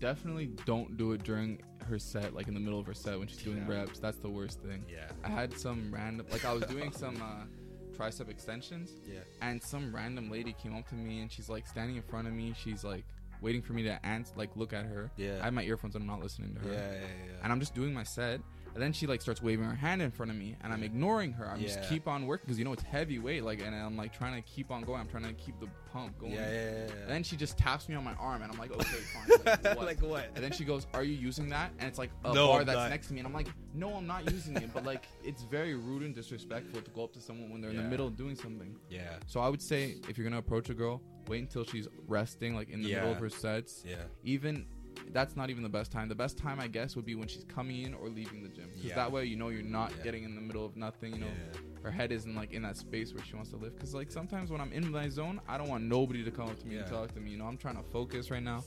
[0.00, 3.28] definitely don't do it during her set, like in the middle of her set when
[3.28, 3.80] she's doing Yeah.
[3.80, 3.98] reps.
[3.98, 4.84] That's the worst thing.
[4.90, 5.10] Yeah.
[5.24, 7.44] I had some random like I was doing some uh
[7.96, 9.20] tricep extensions, Yeah.
[9.42, 12.34] and some random lady came up to me and she's like standing in front of
[12.34, 12.54] me.
[12.56, 13.04] She's like
[13.42, 15.10] waiting for me to answer, like look at her.
[15.16, 15.38] Yeah.
[15.40, 16.02] I have my earphones on.
[16.02, 16.72] I'm not listening to her.
[16.72, 17.32] Yeah, yeah, yeah.
[17.42, 18.40] And I'm just doing my set.
[18.74, 21.32] And then she like starts waving her hand in front of me, and I'm ignoring
[21.32, 21.46] her.
[21.46, 21.68] I'm Yeah.
[21.68, 23.42] just keep on working because you know it's heavy weight.
[23.44, 25.00] Like, and I'm like trying to keep on going.
[25.00, 26.32] I'm trying to keep the pump going.
[26.34, 26.92] yeah, yeah, yeah, yeah.
[27.02, 29.38] And then she just taps me on my arm, and I'm like, okay, fine.
[29.44, 29.86] Like, what?
[29.86, 30.30] like what?
[30.34, 32.66] And then she goes, "Are you using that?" And it's like a No, bar I'm
[32.66, 32.90] that's not.
[32.90, 35.74] next to me, and I'm like, "No, I'm not using it." But like, it's very
[35.74, 37.82] rude and disrespectful to go up to someone when they're in Yeah.
[37.82, 38.76] the middle of doing something.
[38.88, 39.18] Yeah.
[39.26, 42.70] So I would say if you're gonna approach a girl, wait until she's resting, like
[42.70, 43.82] in the middle of her sets.
[43.86, 43.96] Yeah.
[44.24, 44.66] Even
[45.12, 46.08] that's not even the best time.
[46.08, 48.68] The best time, I guess, would be when she's coming in or leaving the gym,
[48.74, 48.94] because Yeah.
[48.96, 50.04] that way you know you're not Yeah.
[50.04, 51.12] getting in the middle of nothing.
[51.14, 51.60] You know, Yeah.
[51.82, 53.76] her head isn't like in that space where she wants to lift.
[53.76, 56.58] Because like sometimes when I'm in my zone, I don't want nobody to come up
[56.60, 57.30] to me and talk to me.
[57.30, 58.64] You know, I'm trying to focus right now.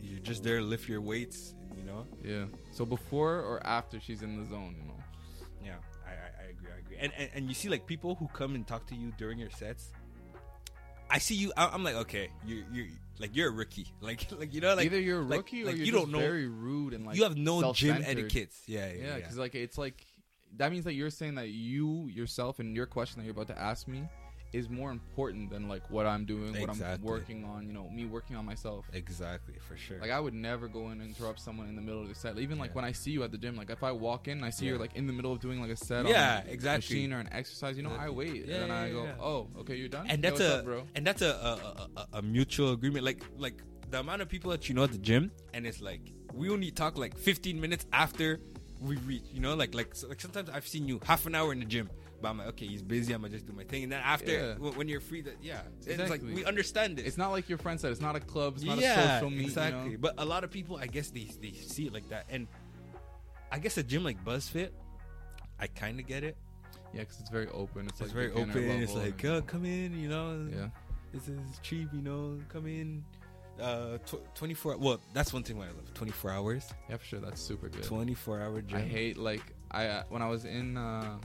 [0.00, 2.06] You're just there to lift your weights, you know?
[2.24, 2.46] Yeah.
[2.72, 4.98] So before or after she's in the zone, you know.
[5.64, 6.70] Yeah, I, I, I agree.
[6.74, 6.96] I agree.
[6.98, 9.50] And, and and you see like people who come and talk to you during your
[9.50, 9.92] sets.
[11.12, 11.52] I see you.
[11.56, 12.86] I, I'm like, okay, you you
[13.20, 13.86] like you're a rookie.
[14.00, 16.18] Like like you know like Either you're a rookie like or you're you don't know.
[16.18, 18.62] very rude and like you have no gym etiquettes.
[18.66, 19.16] Yeah, yeah, Yeah, yeah.
[19.16, 20.04] because like it's like
[20.56, 23.58] that means that you're saying that you yourself and your question that you're about to
[23.60, 24.08] ask me
[24.52, 27.66] is more important than like what I'm doing, what I'm working on.
[27.66, 28.84] You know, me working on myself.
[28.92, 29.98] exactly for sure.
[30.00, 32.38] Like I would never go in and interrupt someone in the middle of the set.
[32.38, 32.74] Even like Yeah.
[32.76, 34.64] when I see you at the gym, like if I walk in, and I see
[34.66, 34.72] Yeah.
[34.72, 36.96] you're like in the middle of doing like a set, Yeah, on a exactly.
[36.96, 37.76] machine or an exercise.
[37.76, 40.06] You know, I wait and then I go, oh, okay, you're done.
[40.08, 40.86] and that's a up, bro.
[40.94, 43.04] and that's a a, a a mutual agreement.
[43.04, 46.00] Like like the amount of people that you know at the gym, and it's like
[46.34, 48.40] we only talk like 15 minutes after
[48.80, 49.22] we reach.
[49.32, 51.66] You know, like like so, like sometimes I've seen you half an hour in the
[51.66, 51.88] gym.
[52.22, 53.12] But I'm like, okay, he's busy.
[53.12, 54.54] I'm gonna just do my thing, and then after, Yeah.
[54.58, 56.34] when, when you're free, that yeah, it's like Exactly.
[56.34, 57.06] we understand it.
[57.06, 57.90] It's not like your friend said.
[57.90, 58.54] It's not a club.
[58.56, 59.42] It's not yeah, a social meet.
[59.42, 59.84] exactly.
[59.84, 59.98] You know?
[60.00, 62.46] But a lot of people, I guess they they see it like that, and
[63.50, 64.70] I guess a gym like BuzzFit,
[65.58, 66.36] I kind of get it.
[66.94, 67.86] Yeah, because it's very open.
[67.86, 68.56] It's, It's like very open.
[68.82, 70.46] It's like, oh, come in, you know.
[70.50, 70.68] yeah.
[71.12, 72.38] this is cheap, you know.
[72.48, 73.04] Come in.
[73.60, 74.76] Uh, tw- 24.
[74.78, 76.68] Well, that's one thing why I love 24 hours.
[76.88, 77.20] Yeah, for sure.
[77.20, 77.82] That's super good.
[77.82, 78.78] 24 hour gym.
[78.78, 81.18] I hate like I uh, when I was in uh,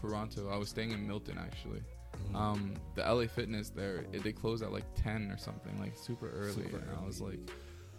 [0.00, 1.80] Toronto, I was staying in Milton actually.
[2.28, 2.36] Mm-hmm.
[2.36, 6.30] Um, the LA Fitness there, it, they closed at like ten or something, like super
[6.30, 6.52] early.
[6.52, 7.38] Super and I was like,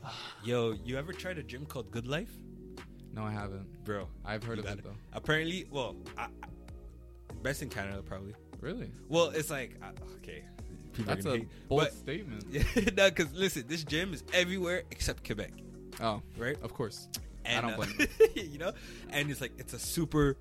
[0.43, 2.31] Yo, you ever tried a gym called Good Life,
[3.13, 3.83] no, I haven't.
[3.83, 4.07] bro?
[4.25, 4.95] I've heard of got it though.
[5.13, 6.27] Apparently, well, I, I-
[7.43, 8.33] best in Canada probably.
[8.61, 8.89] Really?
[9.07, 9.87] Well, it's like uh,
[10.23, 10.43] okay,
[10.99, 12.45] That's a hate, bold but statement.
[12.97, 15.51] no, because listen, this gym is everywhere except Quebec,
[16.01, 16.57] Oh, right?
[16.63, 17.07] of course.
[17.45, 18.73] And, I don't uh, you know,
[19.11, 20.35] and it's like it's a super,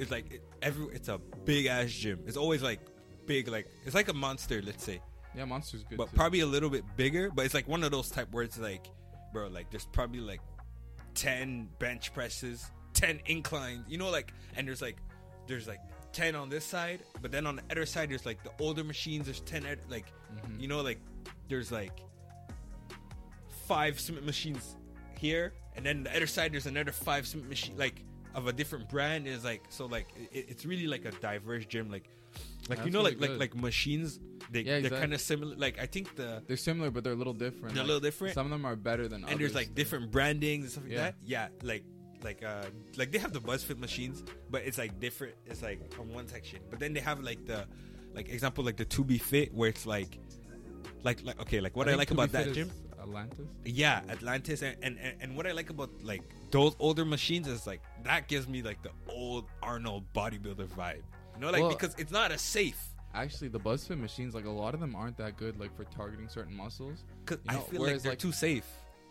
[0.00, 2.20] it's like it, every it's a big ass gym.
[2.26, 2.80] It's always like
[3.26, 5.00] big, like it's like a monster, let's say,
[5.36, 5.98] Yeah, Monster's good.
[5.98, 6.16] but too.
[6.16, 7.30] probably a little bit bigger.
[7.30, 8.86] But it's like one of those type where it's like,
[9.32, 10.40] bro, like there's probably like
[11.14, 14.96] ten bench presses, ten inclines, you know, like, and there's like,
[15.46, 15.80] there's like
[16.12, 19.26] ten on this side, but then on the other side there's like the older machines.
[19.26, 20.60] There's ten, ed- like, Mhm.
[20.60, 20.98] you know, like
[21.48, 22.00] there's like
[23.66, 24.76] five cement machines
[25.18, 28.02] here, and then the other side there's another five cement machine, like
[28.34, 29.26] of a different brand.
[29.26, 32.08] Is like so, like it, it's really like a diverse gym, like.
[32.68, 33.40] Like you know, really like like good.
[33.40, 34.20] like machines,
[34.52, 35.56] they Yeah, they're kind of similar.
[35.56, 37.74] Like I think the They're similar, but they're a little different.
[37.74, 38.34] They're a little different.
[38.34, 39.32] Some of them are better than others.
[39.32, 40.98] and there's like different brandings and stuff like Yeah.
[41.00, 41.14] that.
[41.24, 41.82] Yeah, like
[42.22, 42.66] like uh
[42.96, 45.34] like they have the BuzzFit machines, but it's like different.
[45.46, 47.66] It's like on one section, but then they have like the
[48.14, 50.20] like example like the To Be Fit where it's like
[51.02, 52.70] like like okay like what I, think like about that gym.
[53.00, 53.46] Atlantis.
[53.64, 57.66] Yeah, Atlantis, and, and and and what I like about like those older machines is
[57.66, 61.02] like that gives me like the old Arnold bodybuilder vibe.
[61.34, 62.86] You know, like Well- because it's not as safe.
[63.12, 66.28] Actually, the BuzzFit machines, like a lot of them aren't that good, like for targeting
[66.28, 67.04] certain muscles.
[67.26, 68.64] Cause You know, I feel like they're like- too safe.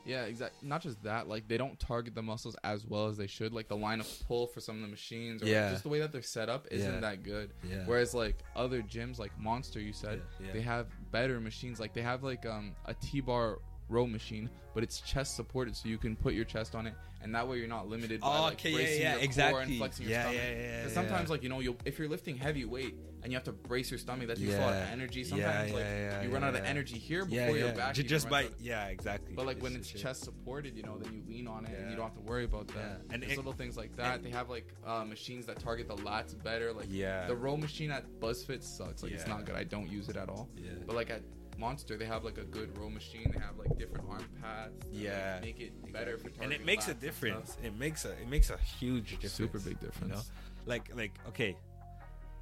[0.06, 0.68] Yeah, exactly.
[0.68, 3.52] Not just that, like they don't target the muscles as well as they should.
[3.52, 5.70] Like the line of pull for some of the machines, or Yeah.
[5.72, 7.00] just the way that they're set up isn't Yeah.
[7.02, 7.54] that good.
[7.70, 7.84] Yeah.
[7.86, 10.22] Whereas like other gyms, like Monster, you said,
[10.54, 11.80] they have better machines.
[11.80, 13.60] Like they have like um a T-bar
[13.90, 17.34] row machine, but it's chest supported, so you can put your chest on it, and
[17.36, 19.78] that way you're not limited by Oh, like okay, yeah, bracing yeah, your core and
[19.78, 20.40] flexing your Yeah, stomach.
[20.42, 20.90] yeah, yeah, yeah.
[20.90, 23.92] sometimes like you know you if you're lifting heavy weight and you have to brace
[23.92, 24.90] your stomach, that takes a lot of Yeah.
[24.94, 25.20] energy.
[25.22, 26.70] Yeah, Sometimes like yeah, yeah, you run out of yeah.
[26.70, 27.94] energy here before Yeah, your back.
[27.96, 29.34] Ju- just by yeah, exactly.
[29.36, 30.00] But like when it's shit.
[30.02, 32.46] chest supported, you know, then you lean on it and you don't have to worry
[32.46, 32.76] about that.
[32.78, 33.14] Yeah.
[33.16, 34.24] And And it- little things like that.
[34.24, 36.72] they have like uh, machines that target the lats better.
[36.72, 37.28] Like Yeah.
[37.28, 39.04] the row machine at BuzzFit sucks.
[39.04, 39.56] Like it's not good.
[39.56, 40.48] I don't use it at all.
[40.56, 40.70] Yeah.
[40.88, 41.22] But like at
[41.60, 43.32] Monster, they have like a good row machine.
[43.34, 44.74] They have like different arm pads.
[44.80, 45.40] that, like, Yeah.
[45.42, 47.58] make it better for and it makes a difference.
[47.64, 49.34] It makes a it makes a huge difference.
[49.34, 50.32] Super big You know, difference.
[50.66, 51.56] like like okay,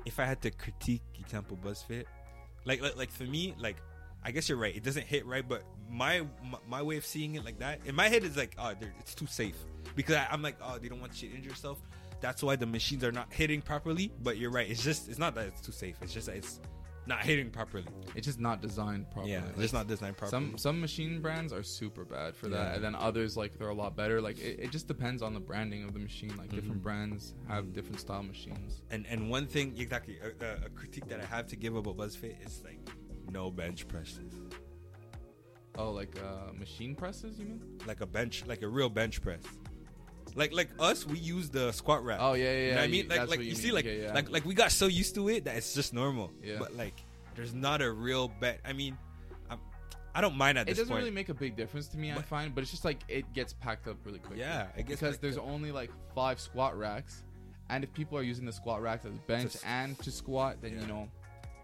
[0.05, 2.05] if I had to critique example BuzzFit,
[2.65, 3.77] like like like for me, like
[4.23, 4.75] I guess you're right.
[4.75, 7.95] It doesn't hit right, but my my, my way of seeing it like that in
[7.95, 9.55] my head is like, oh, it's too safe
[9.95, 11.79] because I, I'm like, oh, they don't want you to injure yourself.
[12.19, 14.11] that's why the machines are not hitting properly.
[14.23, 14.69] But you're right.
[14.69, 15.95] It's just it's not that it's too safe.
[16.01, 16.59] It's just that it's
[17.07, 17.85] not hitting properly.
[18.15, 19.31] It's just not designed properly.
[19.33, 20.31] Yeah, it's not designed properly.
[20.49, 22.75] Some some machine brands are super bad for that, Yeah.
[22.75, 24.21] and then others like they're a lot better.
[24.21, 26.35] Like it, it just depends on the branding of the machine.
[26.37, 26.83] Like different Mhm.
[26.83, 28.81] brands have different style machines.
[28.91, 31.97] and and one thing exactly a, a, a critique that I have to give about
[31.97, 32.79] BuzzFit is like
[33.31, 34.33] no bench presses.
[35.79, 37.61] Oh, like uh, machine presses, you mean?
[37.85, 39.43] Like a bench, like a real bench press.
[40.37, 42.19] Like like us, we use the squat rack.
[42.21, 42.51] Oh yeah, yeah.
[42.51, 43.07] You yeah know what I mean?
[43.09, 44.13] Like like what you, see, like Okay, yeah.
[44.13, 46.31] like like we got so used to it that it's just normal.
[46.43, 46.57] Yeah.
[46.59, 46.93] But like,
[47.35, 48.59] there's not a real bench.
[48.63, 48.95] I mean,
[49.49, 49.59] I'm,
[50.13, 50.99] I don't mind at it this doesn't point.
[51.03, 52.11] really make a big difference to me.
[52.11, 54.37] I find, but it's just like it gets packed up really quick.
[54.37, 57.23] yeah, it gets because there's the- only like five squat racks,
[57.69, 60.73] and if people are using the squat racks as bench Just- and to squat, then
[60.75, 60.81] Yeah.
[60.81, 61.09] you know,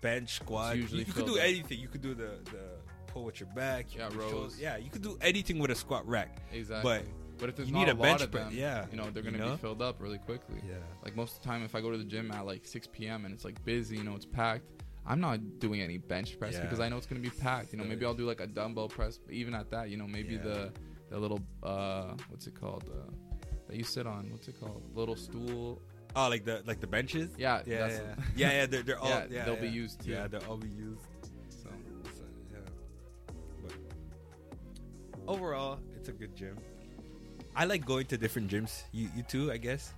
[0.01, 0.76] bench squat.
[0.76, 1.43] You, usually you could do up.
[1.43, 1.80] anything.
[1.80, 2.63] You could do the the
[3.05, 3.93] pull with your back.
[3.93, 4.59] you Yeah, rows.
[4.59, 6.36] Yeah, you could do anything with a squat rack.
[6.51, 6.89] exactly.
[7.03, 7.05] But
[7.43, 9.09] but if there's you not need a, a lot of pre- them, yeah, you know,
[9.09, 9.51] they're gonna know?
[9.51, 10.61] be filled up really quickly.
[10.65, 10.75] Yeah.
[11.03, 13.25] Like most of the time, if I go to the gym at like 6 p.m.
[13.25, 14.63] and it's like busy, you know, it's packed.
[15.05, 16.61] I'm not doing any bench press Yeah.
[16.61, 17.73] because I know it's gonna be packed.
[17.73, 18.05] You know, maybe.
[18.05, 19.17] I'll do like a dumbbell press.
[19.17, 20.43] But even at that, you know, maybe Yeah.
[20.43, 20.71] the
[21.09, 22.85] the little uh, what's it called?
[22.89, 23.11] Uh,
[23.67, 24.31] that you sit on.
[24.31, 24.81] What's it called?
[24.95, 25.81] Little stool.
[26.15, 27.31] Oh, like the like the benches.
[27.37, 27.89] Yeah, yeah, yeah,
[28.37, 28.65] yeah, yeah.
[28.67, 30.11] They're, they're all Yeah, yeah, they'll be used too.
[30.11, 31.01] Yeah, they'll all be used.
[31.49, 31.69] So
[32.17, 32.23] So,
[32.53, 32.59] yeah.
[33.61, 33.73] But
[35.27, 36.55] overall, it's a good gym.
[37.56, 38.84] I like going to different gyms.
[38.91, 39.93] You you too, I guess.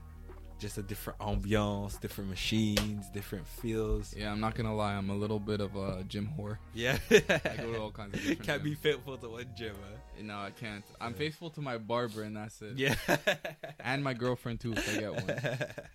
[0.58, 4.14] Just a different ambiance, different machines, different feels.
[4.16, 4.94] yeah, I'm not gonna lie.
[4.94, 6.58] I'm a little bit of a gym whore.
[6.74, 6.98] Yeah.
[7.12, 10.22] I go to all kinds of different Can't be faithful to one gym, huh?
[10.24, 10.86] No, I can't.
[11.02, 11.18] I'm Yeah.
[11.18, 12.78] faithful to my barber, and that's it.
[12.78, 12.96] Yeah.
[13.82, 15.30] And my girlfriend too, if I get one.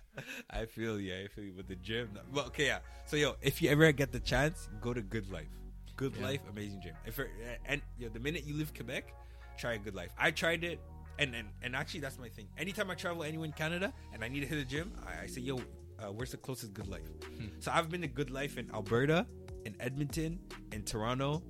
[0.51, 1.13] I feel you.
[1.15, 1.53] I feel you.
[1.57, 2.79] But the gym, well, okay, yeah.
[3.07, 5.49] So yo, if you ever get the chance, go to Good Life.
[5.97, 6.23] Good Yeah.
[6.27, 6.93] Life, amazing gym.
[7.05, 7.19] If
[7.65, 9.11] and yo, the minute you leave Quebec,
[9.57, 10.11] try a Good Life.
[10.19, 10.79] I tried it,
[11.19, 12.47] and and and actually that's my thing.
[12.57, 15.27] Anytime I travel anywhere in Canada and I need to hit a gym, I, I
[15.27, 15.57] say yo,
[15.99, 17.07] uh, where's the closest Good Life?
[17.37, 17.47] Hmm.
[17.59, 19.25] So I've been to Good Life in Alberta,
[19.65, 20.39] in Edmonton,
[20.71, 21.43] in Toronto,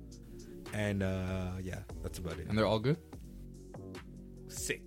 [0.74, 2.48] and uh yeah, that's about it.
[2.48, 2.98] And they're all good.
[4.48, 4.82] Sick.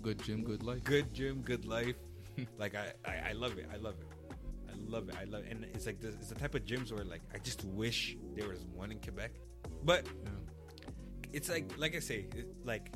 [0.00, 0.82] Good gym, good life.
[0.84, 1.94] good gym, good life.
[2.58, 3.68] like I, I, I love it.
[3.72, 4.06] I love it.
[4.68, 5.14] I love it.
[5.20, 5.52] I love it.
[5.52, 8.48] And it's like this, it's the type of gyms where like I just wish there
[8.48, 9.32] was one in Quebec.
[9.84, 10.30] But Yeah.
[11.32, 12.90] it's like like I say, it, like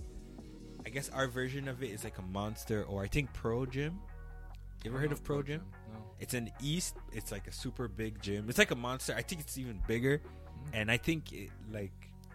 [0.87, 3.99] I guess our version of it is like a monster or I think Pro Gym.
[4.85, 5.63] You ever heard of Pro Gym?
[5.93, 5.99] No.
[6.21, 6.95] It's an East.
[7.13, 8.47] It's like a super big gym.
[8.49, 9.13] It's like a monster.
[9.17, 10.23] I think it's even bigger.
[10.73, 11.91] And I think it, like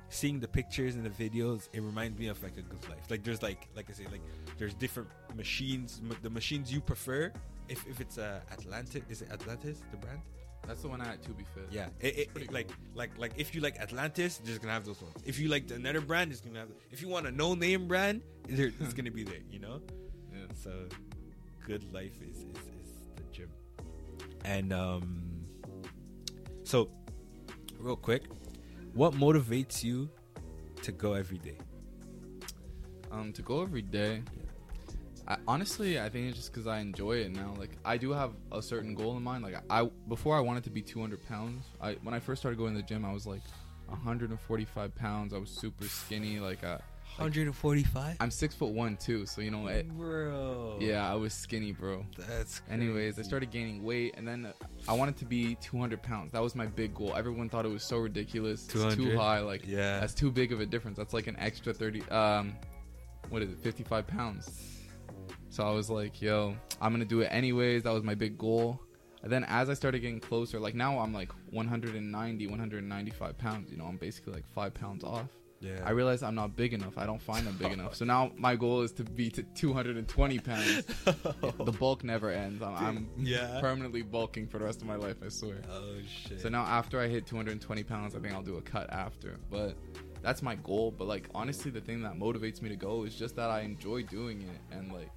[0.09, 3.09] seeing the pictures and the videos, it reminds me of like a good life.
[3.09, 4.21] Like there's like like I say like
[4.57, 6.01] there's different machines.
[6.03, 7.31] M- the machines you prefer.
[7.69, 10.19] If, if it's uh, Atlantis, is it Atlantis the brand?
[10.71, 11.67] That's the one I had to be fit.
[11.69, 14.85] Yeah, it, it, it- like like like if you like Atlantis, they're just gonna have
[14.85, 15.15] those ones.
[15.25, 16.69] If you like another brand, it's gonna have.
[16.91, 19.43] If you want a no name brand, it's gonna be there.
[19.51, 19.81] You know.
[20.31, 20.45] Yeah.
[20.63, 20.71] So,
[21.67, 23.49] good life is, is, is the gym.
[24.45, 25.43] And um,
[26.63, 26.89] so
[27.77, 28.23] real quick,
[28.93, 30.09] what motivates you
[30.83, 31.57] to go every day?
[33.11, 34.23] Um, to go every day.
[35.31, 37.53] I, honestly, I think it's just because I enjoy it now.
[37.57, 39.43] Like, I do have a certain goal in mind.
[39.43, 41.65] Like, I before I wanted to be 200 pounds.
[41.79, 43.41] I when I first started going to the gym, I was like
[43.87, 45.33] 145 pounds.
[45.33, 46.39] I was super skinny.
[46.39, 46.79] Like, uh,
[47.17, 48.17] 145.
[48.19, 50.77] I'm six foot one too, so you know, it, Bro.
[50.79, 52.05] yeah, I was skinny, bro.
[52.17, 52.61] That's.
[52.69, 54.53] Anyways, I started gaining weight, and then
[54.87, 56.31] I wanted to be 200 pounds.
[56.31, 57.13] That was my big goal.
[57.15, 58.63] Everyone thought it was so ridiculous.
[58.65, 58.95] It's 200?
[58.95, 59.39] too high.
[59.39, 59.99] Like, Yeah.
[59.99, 60.97] that's too big of a difference.
[60.97, 62.01] That's like an extra 30.
[62.09, 62.53] Um,
[63.29, 63.59] what is it?
[63.59, 64.80] 55 pounds.
[65.51, 67.83] So I was like, yo, I'm gonna do it anyways.
[67.83, 68.79] That was my big goal.
[69.21, 73.69] And then as I started getting closer, like now I'm like 190, 195 pounds.
[73.69, 75.27] You know, I'm basically like five pounds off.
[75.59, 75.79] Yeah.
[75.85, 76.97] I realized I'm not big enough.
[76.97, 77.93] I don't find I'm big enough.
[77.95, 80.85] So now my goal is to be to 220 pounds.
[81.05, 82.63] the bulk never ends.
[82.63, 83.59] I'm, I'm Yeah.
[83.61, 85.17] permanently bulking for the rest of my life.
[85.23, 85.57] I swear.
[85.71, 85.97] oh
[86.27, 86.39] shit.
[86.41, 89.37] So now after I hit 220 pounds, I think I'll do a cut after.
[89.51, 89.75] But
[90.23, 90.91] that's my goal.
[90.97, 94.01] But like honestly, the thing that motivates me to go is just that I enjoy
[94.03, 95.11] doing it, and like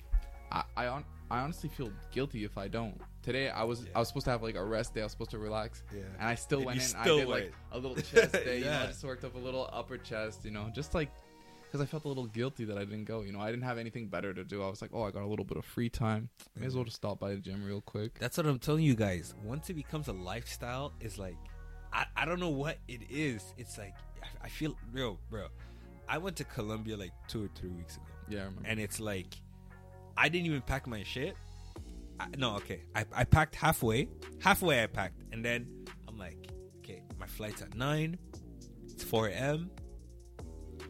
[0.55, 2.99] I I, on, I honestly feel guilty if I don't.
[3.23, 3.87] Today I was.
[3.95, 5.01] I was supposed to have like a rest day.
[5.01, 6.03] I was supposed to relax, Yeah.
[6.19, 6.89] and I still And went you in.
[6.89, 7.45] still I did went.
[7.45, 8.59] like a little chest day.
[8.61, 8.83] You know, Yeah.
[8.85, 10.45] I just worked up a little upper chest.
[10.45, 11.11] You know, just like
[11.65, 13.23] because I felt a little guilty that I didn't go.
[13.23, 14.63] You know, I didn't have anything better to do.
[14.63, 16.29] I was like, oh, I got a little bit of free time.
[16.57, 18.17] May as well just stop by the gym real quick.
[18.21, 19.35] That's what I'm telling you guys.
[19.43, 21.37] Once it becomes a lifestyle, it's like
[21.93, 23.55] I, I don't know what it is.
[23.59, 25.47] It's like I, I feel real, bro.
[26.09, 28.69] I went to Colombia like two or three weeks ago, Yeah, I remember.
[28.69, 29.35] and it's like
[30.17, 31.37] I didn't even pack my shit.
[32.21, 34.09] I, no, okay, I, I packed halfway.
[34.41, 35.67] Halfway I packed, and then
[36.09, 36.49] I'm like,
[36.79, 38.19] okay, my flight's at nine.
[38.89, 39.71] It's 4 a.m.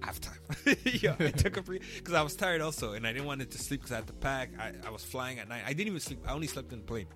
[0.02, 0.38] I have time.
[0.84, 3.50] Yo, I took a pre because I was tired also, and I didn't want it
[3.52, 4.50] to sleep because I had to pack.
[4.58, 5.62] I, I was flying at night.
[5.64, 6.18] I didn't even sleep.
[6.28, 7.06] I only slept in the plane.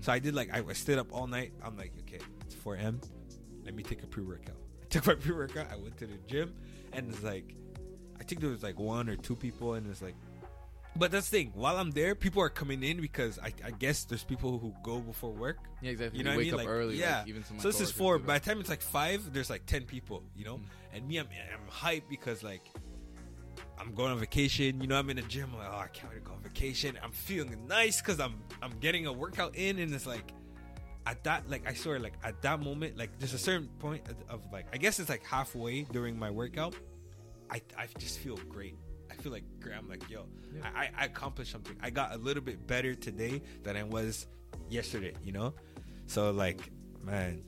[0.00, 1.52] So I did like I, I stayed up all night.
[1.62, 3.00] I'm like, okay, it's 4 a.m.
[3.64, 4.56] Let me take a pre workout.
[4.82, 5.66] I took my pre workout.
[5.70, 6.54] I went to the gym,
[6.94, 7.54] and it's like,
[8.18, 10.16] I think there was like one or two people, and it's like,
[10.98, 11.52] but that's the thing.
[11.54, 14.98] While I'm there, people are coming in because I, I guess there's people who go
[15.00, 15.58] before work.
[15.80, 16.18] Yeah, exactly.
[16.18, 16.54] You know They what I wake mean?
[16.54, 16.96] up Like, early.
[16.96, 17.18] yeah.
[17.20, 18.18] Like, even some of my So this is four.
[18.18, 20.22] By the time it's like five, there's like ten people.
[20.36, 20.62] You know, Mm.
[20.96, 22.62] and me, I'm I'm hyped because like
[23.80, 24.80] I'm going on vacation.
[24.80, 25.50] You know, I'm in the gym.
[25.52, 26.98] I'm like, oh, I can't wait to go on vacation.
[27.02, 30.32] I'm feeling nice because I'm I'm getting a workout in, and it's like
[31.06, 34.16] at that like I swear like at that moment like there's a certain point of,
[34.28, 36.74] of like I guess it's like halfway during my workout.
[37.50, 38.76] I I just feel great.
[39.20, 39.44] Feel like.
[39.76, 40.62] I'm like yo, Yeah.
[40.74, 41.76] I, I I accomplished something.
[41.80, 44.26] I got a little bit better today than I was
[44.70, 45.14] yesterday.
[45.24, 45.54] You know,
[46.06, 46.70] so like
[47.04, 47.42] man,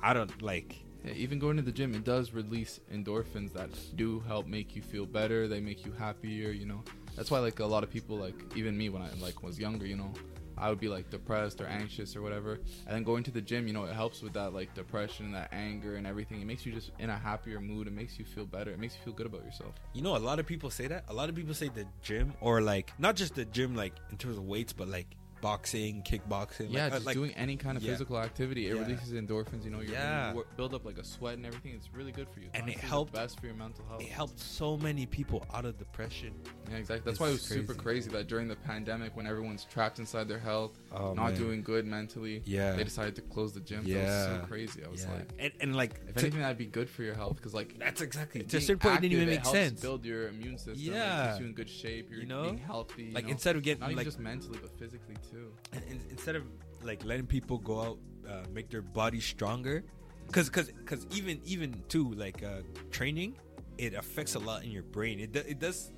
[0.00, 0.80] I don't like.
[1.04, 4.80] Yeah, even going to the gym, it does release endorphins that do help make you
[4.82, 5.48] feel better.
[5.48, 6.50] They make you happier.
[6.50, 6.82] You know,
[7.16, 9.84] that's why like a lot of people, like even me when I like was younger,
[9.86, 10.12] you know,
[10.56, 12.54] I would be like depressed or anxious or whatever.
[12.86, 15.52] And then going to the gym, you know, it helps with that like depression, that
[15.52, 16.40] anger, and everything.
[16.40, 17.86] It makes you just in a happier mood.
[17.86, 18.70] It makes you feel better.
[18.70, 19.74] It makes you feel good about yourself.
[19.92, 21.04] You know, a lot of people say that.
[21.08, 24.16] A lot of people say the gym, or like not just the gym, like in
[24.16, 25.06] terms of weights, but like
[25.44, 26.72] boxing, kickboxing.
[26.72, 27.92] Yeah, like, uh, just like, doing any kind of yeah.
[27.92, 28.80] physical activity, it Yeah.
[28.82, 29.62] releases endorphins.
[29.62, 30.32] You know, you Yeah.
[30.32, 31.72] wor- build up like a sweat and everything.
[31.74, 32.46] It's really good for you.
[32.46, 34.00] It's And it helped- best for your mental health.
[34.00, 36.32] It helped so many people out of depression.
[36.70, 37.04] Yeah, exactly.
[37.04, 37.80] That's It's why it was super crazy.
[38.06, 41.34] crazy that during the pandemic, when everyone's trapped inside their health, Oh, not man.
[41.34, 42.76] doing good mentally, Yeah.
[42.76, 43.82] they decided to close the gym.
[43.84, 44.04] That Yeah.
[44.32, 44.84] was so crazy.
[44.84, 45.12] I was yeah.
[45.14, 47.78] like, and, and like, if to- anything, that'd be good for your health because like
[47.78, 49.80] that's exactly to a certain point, it didn't even make sense.
[49.80, 50.74] Build your immune system.
[50.78, 50.92] Yeah.
[50.94, 52.10] Yeah, keeps you in good shape.
[52.10, 52.42] You're You know?
[52.44, 53.04] being healthy.
[53.04, 53.30] you like know?
[53.32, 55.52] instead of getting not like just mentally but physically too.
[55.72, 56.44] and- and instead of
[56.82, 59.82] like letting people go out uh, make their body stronger
[60.26, 63.34] because because because even even too like uh training
[63.78, 65.92] it affects a lot in your brain it, do, it does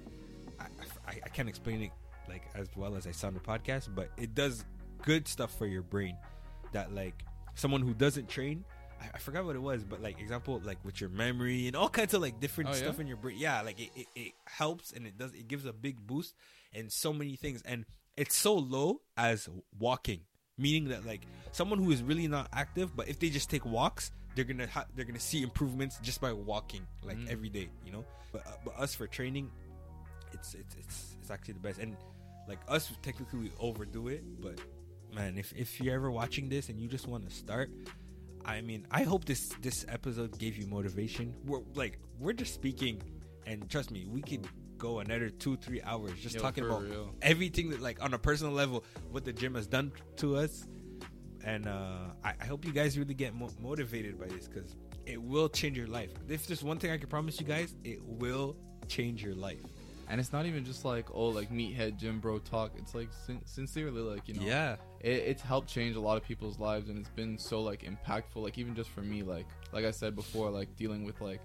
[0.59, 0.64] I,
[1.07, 1.90] I, I can't explain it
[2.28, 4.64] like as well as i sound the podcast but it does
[5.07, 6.16] good stuff for your brain
[6.72, 8.64] that like someone who doesn't train
[9.00, 11.88] I, I forgot what it was but like example like with your memory and all
[11.88, 12.78] kinds of like different Oh, yeah?
[12.80, 15.64] stuff in your brain yeah like it, it, it helps and it does it gives
[15.64, 16.34] a big boost
[16.74, 17.86] and so many things and
[18.16, 19.48] it's so low as
[19.78, 20.20] walking
[20.59, 24.11] meaning that like someone who is really not active but if they just take walks
[24.34, 27.30] they're gonna ha- they're gonna see improvements just by walking like Mm.
[27.30, 29.50] every day you know but, uh, but us for training
[30.32, 31.96] it's, it's it's it's actually the best and
[32.48, 34.59] like us technically we overdo it but
[35.14, 37.70] man if if you're ever watching this and you just want to start
[38.44, 41.34] i mean i hope this this episode gave you motivation.
[41.46, 43.02] We're like we're just speaking
[43.46, 44.46] and trust me we could
[44.78, 47.14] go another two three hours just Yo, talking about real.
[47.22, 50.66] everything that like on a personal level what the gym has done to us.
[51.44, 54.76] And uh i, I hope you guys really get mo- motivated by this because
[55.07, 56.11] it will change your life.
[56.28, 58.57] If there's one thing i can promise you guys it will
[58.88, 59.62] change your life.
[60.09, 62.72] And it's not even just like oh like meathead gym bro talk.
[62.76, 64.76] It's like sin- sincerely like you know yeah
[65.07, 68.42] it, it's helped change a lot of people's lives and it's been so like impactful
[68.42, 71.40] like even just for me like like i said before like dealing with like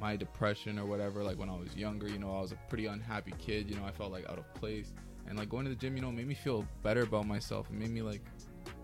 [0.00, 2.86] my depression or whatever like when i was younger you know i was a pretty
[2.86, 4.92] unhappy kid you know i felt like out of place.
[5.28, 7.68] And like going to the gym you know made me feel better about myself.
[7.70, 8.22] It made me like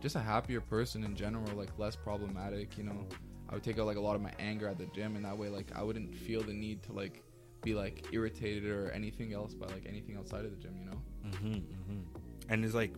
[0.01, 3.07] just a happier person in general like less problematic you know.
[3.49, 5.37] I would take out like a lot of my anger at the gym and that
[5.37, 7.25] way like i wouldn't feel the need to like
[7.63, 11.03] be like irritated or anything else by like anything outside of the gym you know?
[11.27, 12.53] Mm-hmm, mm-hmm.
[12.53, 12.97] and it's like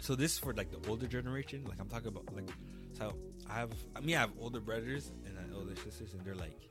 [0.00, 1.64] so this is for like the older generation.
[1.68, 2.48] Like i'm talking about like
[2.92, 3.14] so
[3.48, 6.68] i have i mean i have older brothers and older sisters and they're like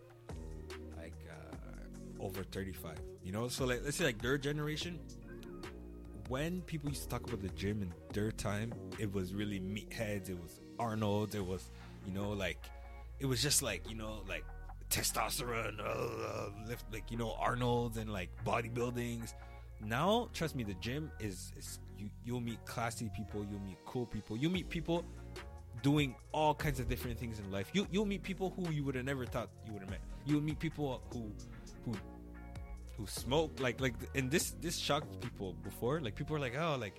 [0.98, 3.48] like uh over 35 you know?
[3.48, 5.00] So like let's say like their generation
[6.28, 10.30] when people used to talk about the gym in their time it was really meatheads
[10.30, 11.70] it was arnold it was
[12.06, 12.60] you know like
[13.20, 14.46] it was just like you know like
[14.90, 19.34] testosterone uh, lift like you know arnold's and like bodybuildings.
[19.82, 24.06] Now trust me the gym is, is you you'll meet classy people you'll meet cool
[24.06, 25.06] people you meet people
[25.82, 27.70] doing all kinds of different things in life.
[27.74, 30.02] You you'll meet people who you would have never thought you would have met.
[30.26, 31.32] You'll meet people who
[31.86, 31.96] who
[32.98, 36.02] who smoke like like and this this shocked people before.
[36.02, 36.96] Like people are like oh like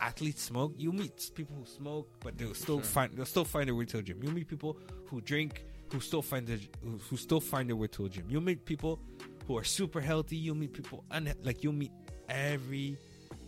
[0.00, 0.74] athletes smoke.
[0.76, 2.84] You meet people who smoke but they'll still sure.
[2.84, 4.22] find they'll still find their way to a gym.
[4.22, 7.86] You meet people who drink who still find their who, who still find their way
[7.88, 8.26] to a gym.
[8.28, 9.00] You'll meet people
[9.46, 10.36] who are super healthy.
[10.36, 11.92] You'll meet people un- like you'll meet
[12.28, 12.98] every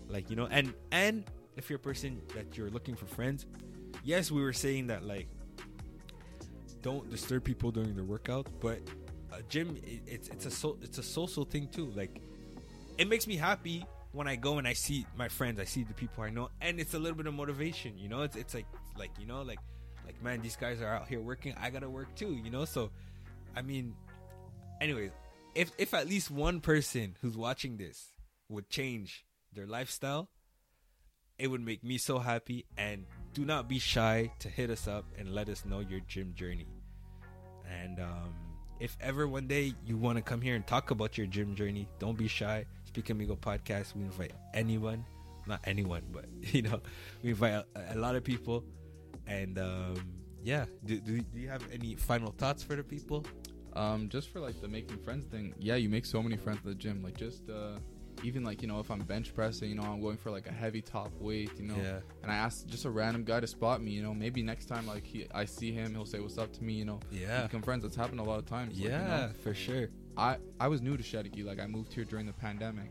[0.09, 1.25] like you know and and
[1.57, 3.47] if you're a person that you're looking for friends
[4.05, 5.29] yes we were saying that like
[6.83, 8.81] don't disturb people during their workout but
[9.33, 11.93] a gym it, it's it's a so it's a social thing too.
[11.95, 12.21] Like
[12.97, 15.95] it makes me happy when I go and I see my friends I see the
[15.95, 18.23] people I know and it's a little bit of motivation you know?
[18.23, 18.67] It's it's like
[18.99, 19.61] like you know like
[20.07, 22.65] like man these guys are out here working I gotta work too you know?
[22.65, 22.91] So
[23.55, 23.95] I mean
[24.81, 25.11] anyways
[25.55, 28.09] if if at least one person who's watching this
[28.49, 29.25] would change
[29.59, 30.31] their lifestyle,
[31.39, 32.65] it would make me so happy.
[32.77, 33.05] And
[33.35, 36.69] do not be shy to hit us up and let us know your gym journey.
[37.69, 38.35] And um,
[38.81, 41.89] if ever one day you want to come here and talk about your gym journey,
[41.99, 42.65] don't be shy.
[42.85, 43.95] Speak Amigo podcast.
[43.95, 45.05] We invite anyone,
[45.47, 46.81] not anyone, but you know,
[47.23, 48.65] we invite a, a lot of people.
[49.27, 49.97] And um,
[50.43, 53.27] yeah, do, do do you have any final thoughts for the people?
[53.75, 56.65] Um, just for like the making friends thing, yeah, you make so many friends at
[56.65, 57.03] the gym.
[57.03, 57.79] Like just uh,
[58.25, 60.53] even like you know if I'm bench pressing, you know I'm going for like a
[60.53, 62.01] heavy top weight, you know, Yeah.
[62.23, 64.87] and I ask just a random guy to spot me, you know, maybe next time
[64.87, 67.43] like he, I see him, he'll say what's up to me, you know, Yeah.
[67.43, 67.83] become friends.
[67.83, 68.75] That's happened a lot of times.
[68.75, 69.31] like, you Yeah, know.
[69.43, 69.89] for sure.
[70.17, 71.45] I I was new to Chateauguay.
[71.45, 72.91] Like I moved here during the pandemic,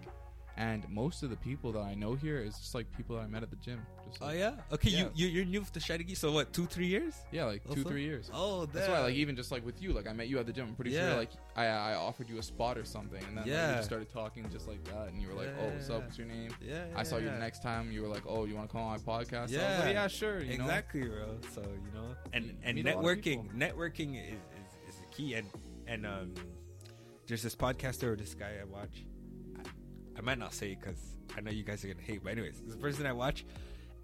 [0.55, 3.27] and most of the people that I know here is just like people that I
[3.27, 3.81] met at the gym.
[4.09, 4.53] Just Oh yeah.
[4.71, 4.99] Okay, Yeah.
[5.15, 6.53] you you you're new to Chateauguay, so what?
[6.53, 7.13] Two three years?
[7.31, 8.29] yeah, like two three years.
[8.33, 10.53] Oh, That's why, like, even just like with you, like I met you at the
[10.53, 10.67] gym.
[10.69, 11.09] I'm pretty Yeah.
[11.11, 13.85] sure, like I I offered you a spot or something, and then like, we just
[13.85, 16.03] started talking just like that, and you were like, Yeah, "Oh, what's up?
[16.03, 17.91] What's your name?" yeah, I saw you the next time.
[17.91, 19.79] You were like, "Oh, you want to come on my podcast?" Yeah.
[19.83, 20.63] like, "Yeah, sure." You know?
[20.65, 21.37] exactly, bro.
[21.53, 25.07] So you know, and and meet a lot of networking, networking is, is is the
[25.15, 25.33] key.
[25.35, 25.47] And
[25.87, 26.33] and um,
[27.27, 29.05] there's this podcaster or this guy I watch.
[29.57, 29.61] I,
[30.17, 30.99] I might not say because
[31.37, 33.45] I know you guys are gonna hate, but anyways, this person I watch,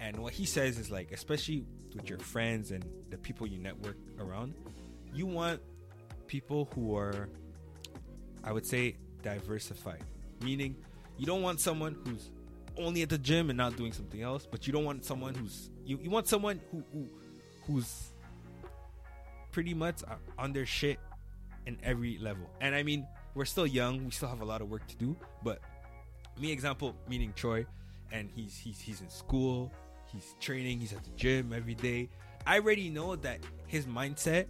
[0.04, 3.96] and what he says is like, especially with your friends and the people you network
[4.20, 4.52] around,
[5.14, 5.62] you want
[6.26, 7.30] people who are,
[8.42, 10.02] I would say, diversified.
[10.42, 10.76] Meaning,
[11.16, 12.30] you don't want someone who's
[12.76, 15.70] only at the gym and not doing something else, but you don't want someone who's
[15.86, 17.08] you, you want someone who, who
[17.66, 18.12] who's
[19.52, 20.98] pretty much uh, on their shit
[21.64, 22.50] in every level.
[22.60, 25.16] And I mean, we're still young, we still have a lot of work to do,
[25.42, 25.60] but
[26.38, 27.64] me example meaning Troy
[28.12, 29.72] and he's he's he's in school,
[30.14, 32.08] he's training, he's at the gym every day.
[32.46, 34.46] I already know that his mindset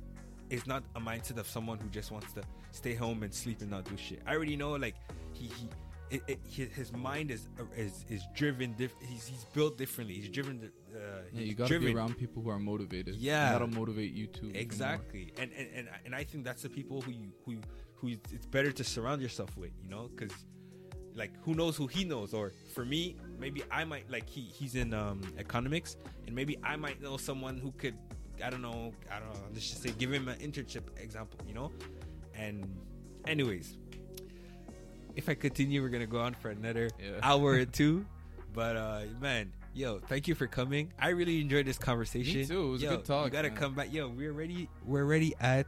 [0.51, 3.71] is not a mindset of someone who just wants to stay home and sleep and
[3.71, 4.21] not do shit.
[4.27, 4.95] I already know like
[5.33, 5.69] he he
[6.11, 10.15] it, it, his, his mind is is is driven diff- he's he's built differently.
[10.15, 10.99] He's driven uh,
[11.33, 11.89] Yeah, you gotta driven.
[11.89, 13.15] be around people who are motivated.
[13.17, 13.53] Yeah.
[13.53, 14.51] that'll motivate you too.
[14.55, 17.57] Exactly, and, and and and I think that's the people who you who
[17.95, 20.33] who it's better to surround yourself with, you know, because
[21.15, 24.75] like who knows who he knows, or for me, maybe I might like he he's
[24.75, 25.97] in um economics,
[26.27, 27.95] and maybe I might know someone who could
[28.45, 31.55] I don't know I don't know let's just say give him an internship example, you
[31.55, 31.71] know,
[32.35, 32.65] and
[33.27, 33.77] anyways,
[35.17, 37.21] if I continue, we're gonna go on for another Yeah.
[37.23, 38.05] hour or two,
[38.53, 39.53] but uh man.
[39.77, 40.93] Yo, thank you for coming.
[41.01, 42.39] I really enjoyed this conversation.
[42.43, 42.62] Me too.
[42.62, 43.57] It was a good talk, You gotta man.
[43.57, 43.93] come back.
[43.93, 44.69] Yo, we're ready.
[44.87, 45.67] We're already at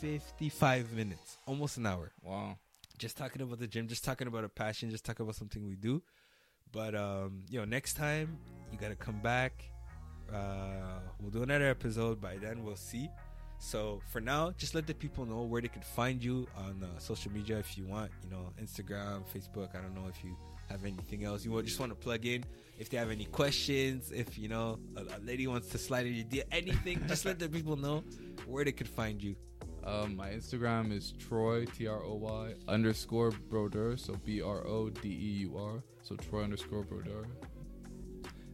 [0.00, 2.10] fifty-five minutes, almost an hour.
[2.22, 2.58] Wow.
[2.98, 5.76] Just talking about the gym, just talking about a passion, just talking about something we
[5.76, 6.02] do.
[6.72, 8.38] But um, know, next time
[8.72, 9.64] you gotta come back.
[10.32, 12.20] Uh, we'll do another episode.
[12.20, 13.08] By then, we'll see.
[13.58, 16.98] So for now, just let the people know where they can find you on uh,
[16.98, 18.10] social media if you want.
[18.22, 19.74] You know, Instagram, Facebook.
[19.76, 20.36] I don't know if you
[20.70, 22.44] have anything else you just want to plug in.
[22.78, 26.14] If they have any questions, if you know a, a lady wants to slide in
[26.14, 28.02] your deal, anything, just let the people know
[28.46, 29.36] where they could find you.
[29.84, 34.88] Um, my Instagram is Troy T R O Y underscore Brodeur, so B R O
[34.88, 37.26] D E U R, so Troy underscore Brodeur.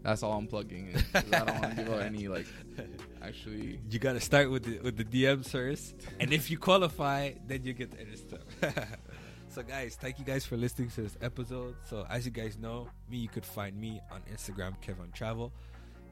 [0.03, 1.05] That's all I'm plugging in.
[1.14, 2.47] I don't want to give out any like
[3.22, 3.78] actually.
[3.91, 7.74] You gotta start with the with the DMs first, and if you qualify, then you
[7.74, 8.89] get the other stuff.
[9.51, 11.76] so, guys, thank you guys for listening to this episode.
[11.89, 15.53] So, as you guys know, me you could find me on Instagram, Kevin Travel.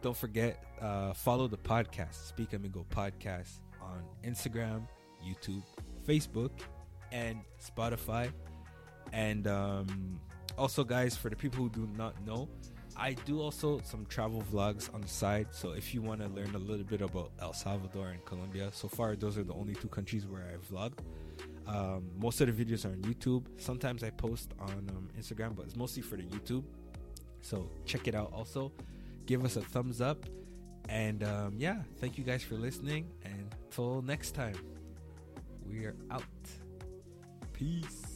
[0.01, 3.51] Don't forget, uh, follow the podcast, Speak Amigo Podcast,
[3.81, 4.87] on Instagram,
[5.25, 5.63] YouTube,
[6.07, 6.51] Facebook,
[7.13, 8.31] and Spotify.
[9.13, 10.21] And um,
[10.57, 12.49] also, guys, for the people who do not know,
[12.97, 15.49] I do also some travel vlogs on the side.
[15.53, 18.89] So if you want to learn a little bit about El Salvador and Colombia, so
[18.89, 20.99] far those are the only two countries where I vlogged.
[21.69, 23.47] Um, most of the videos are on YouTube.
[23.59, 26.65] Sometimes I post on um, Instagram, but it's mostly for the YouTube.
[27.41, 28.33] So check it out.
[28.33, 28.73] Also,
[29.27, 30.27] give us a thumbs up.
[30.89, 33.07] And um, yeah, thank you guys for listening.
[33.25, 34.57] And till next time,
[35.69, 36.23] we're out.
[37.53, 38.09] Peace.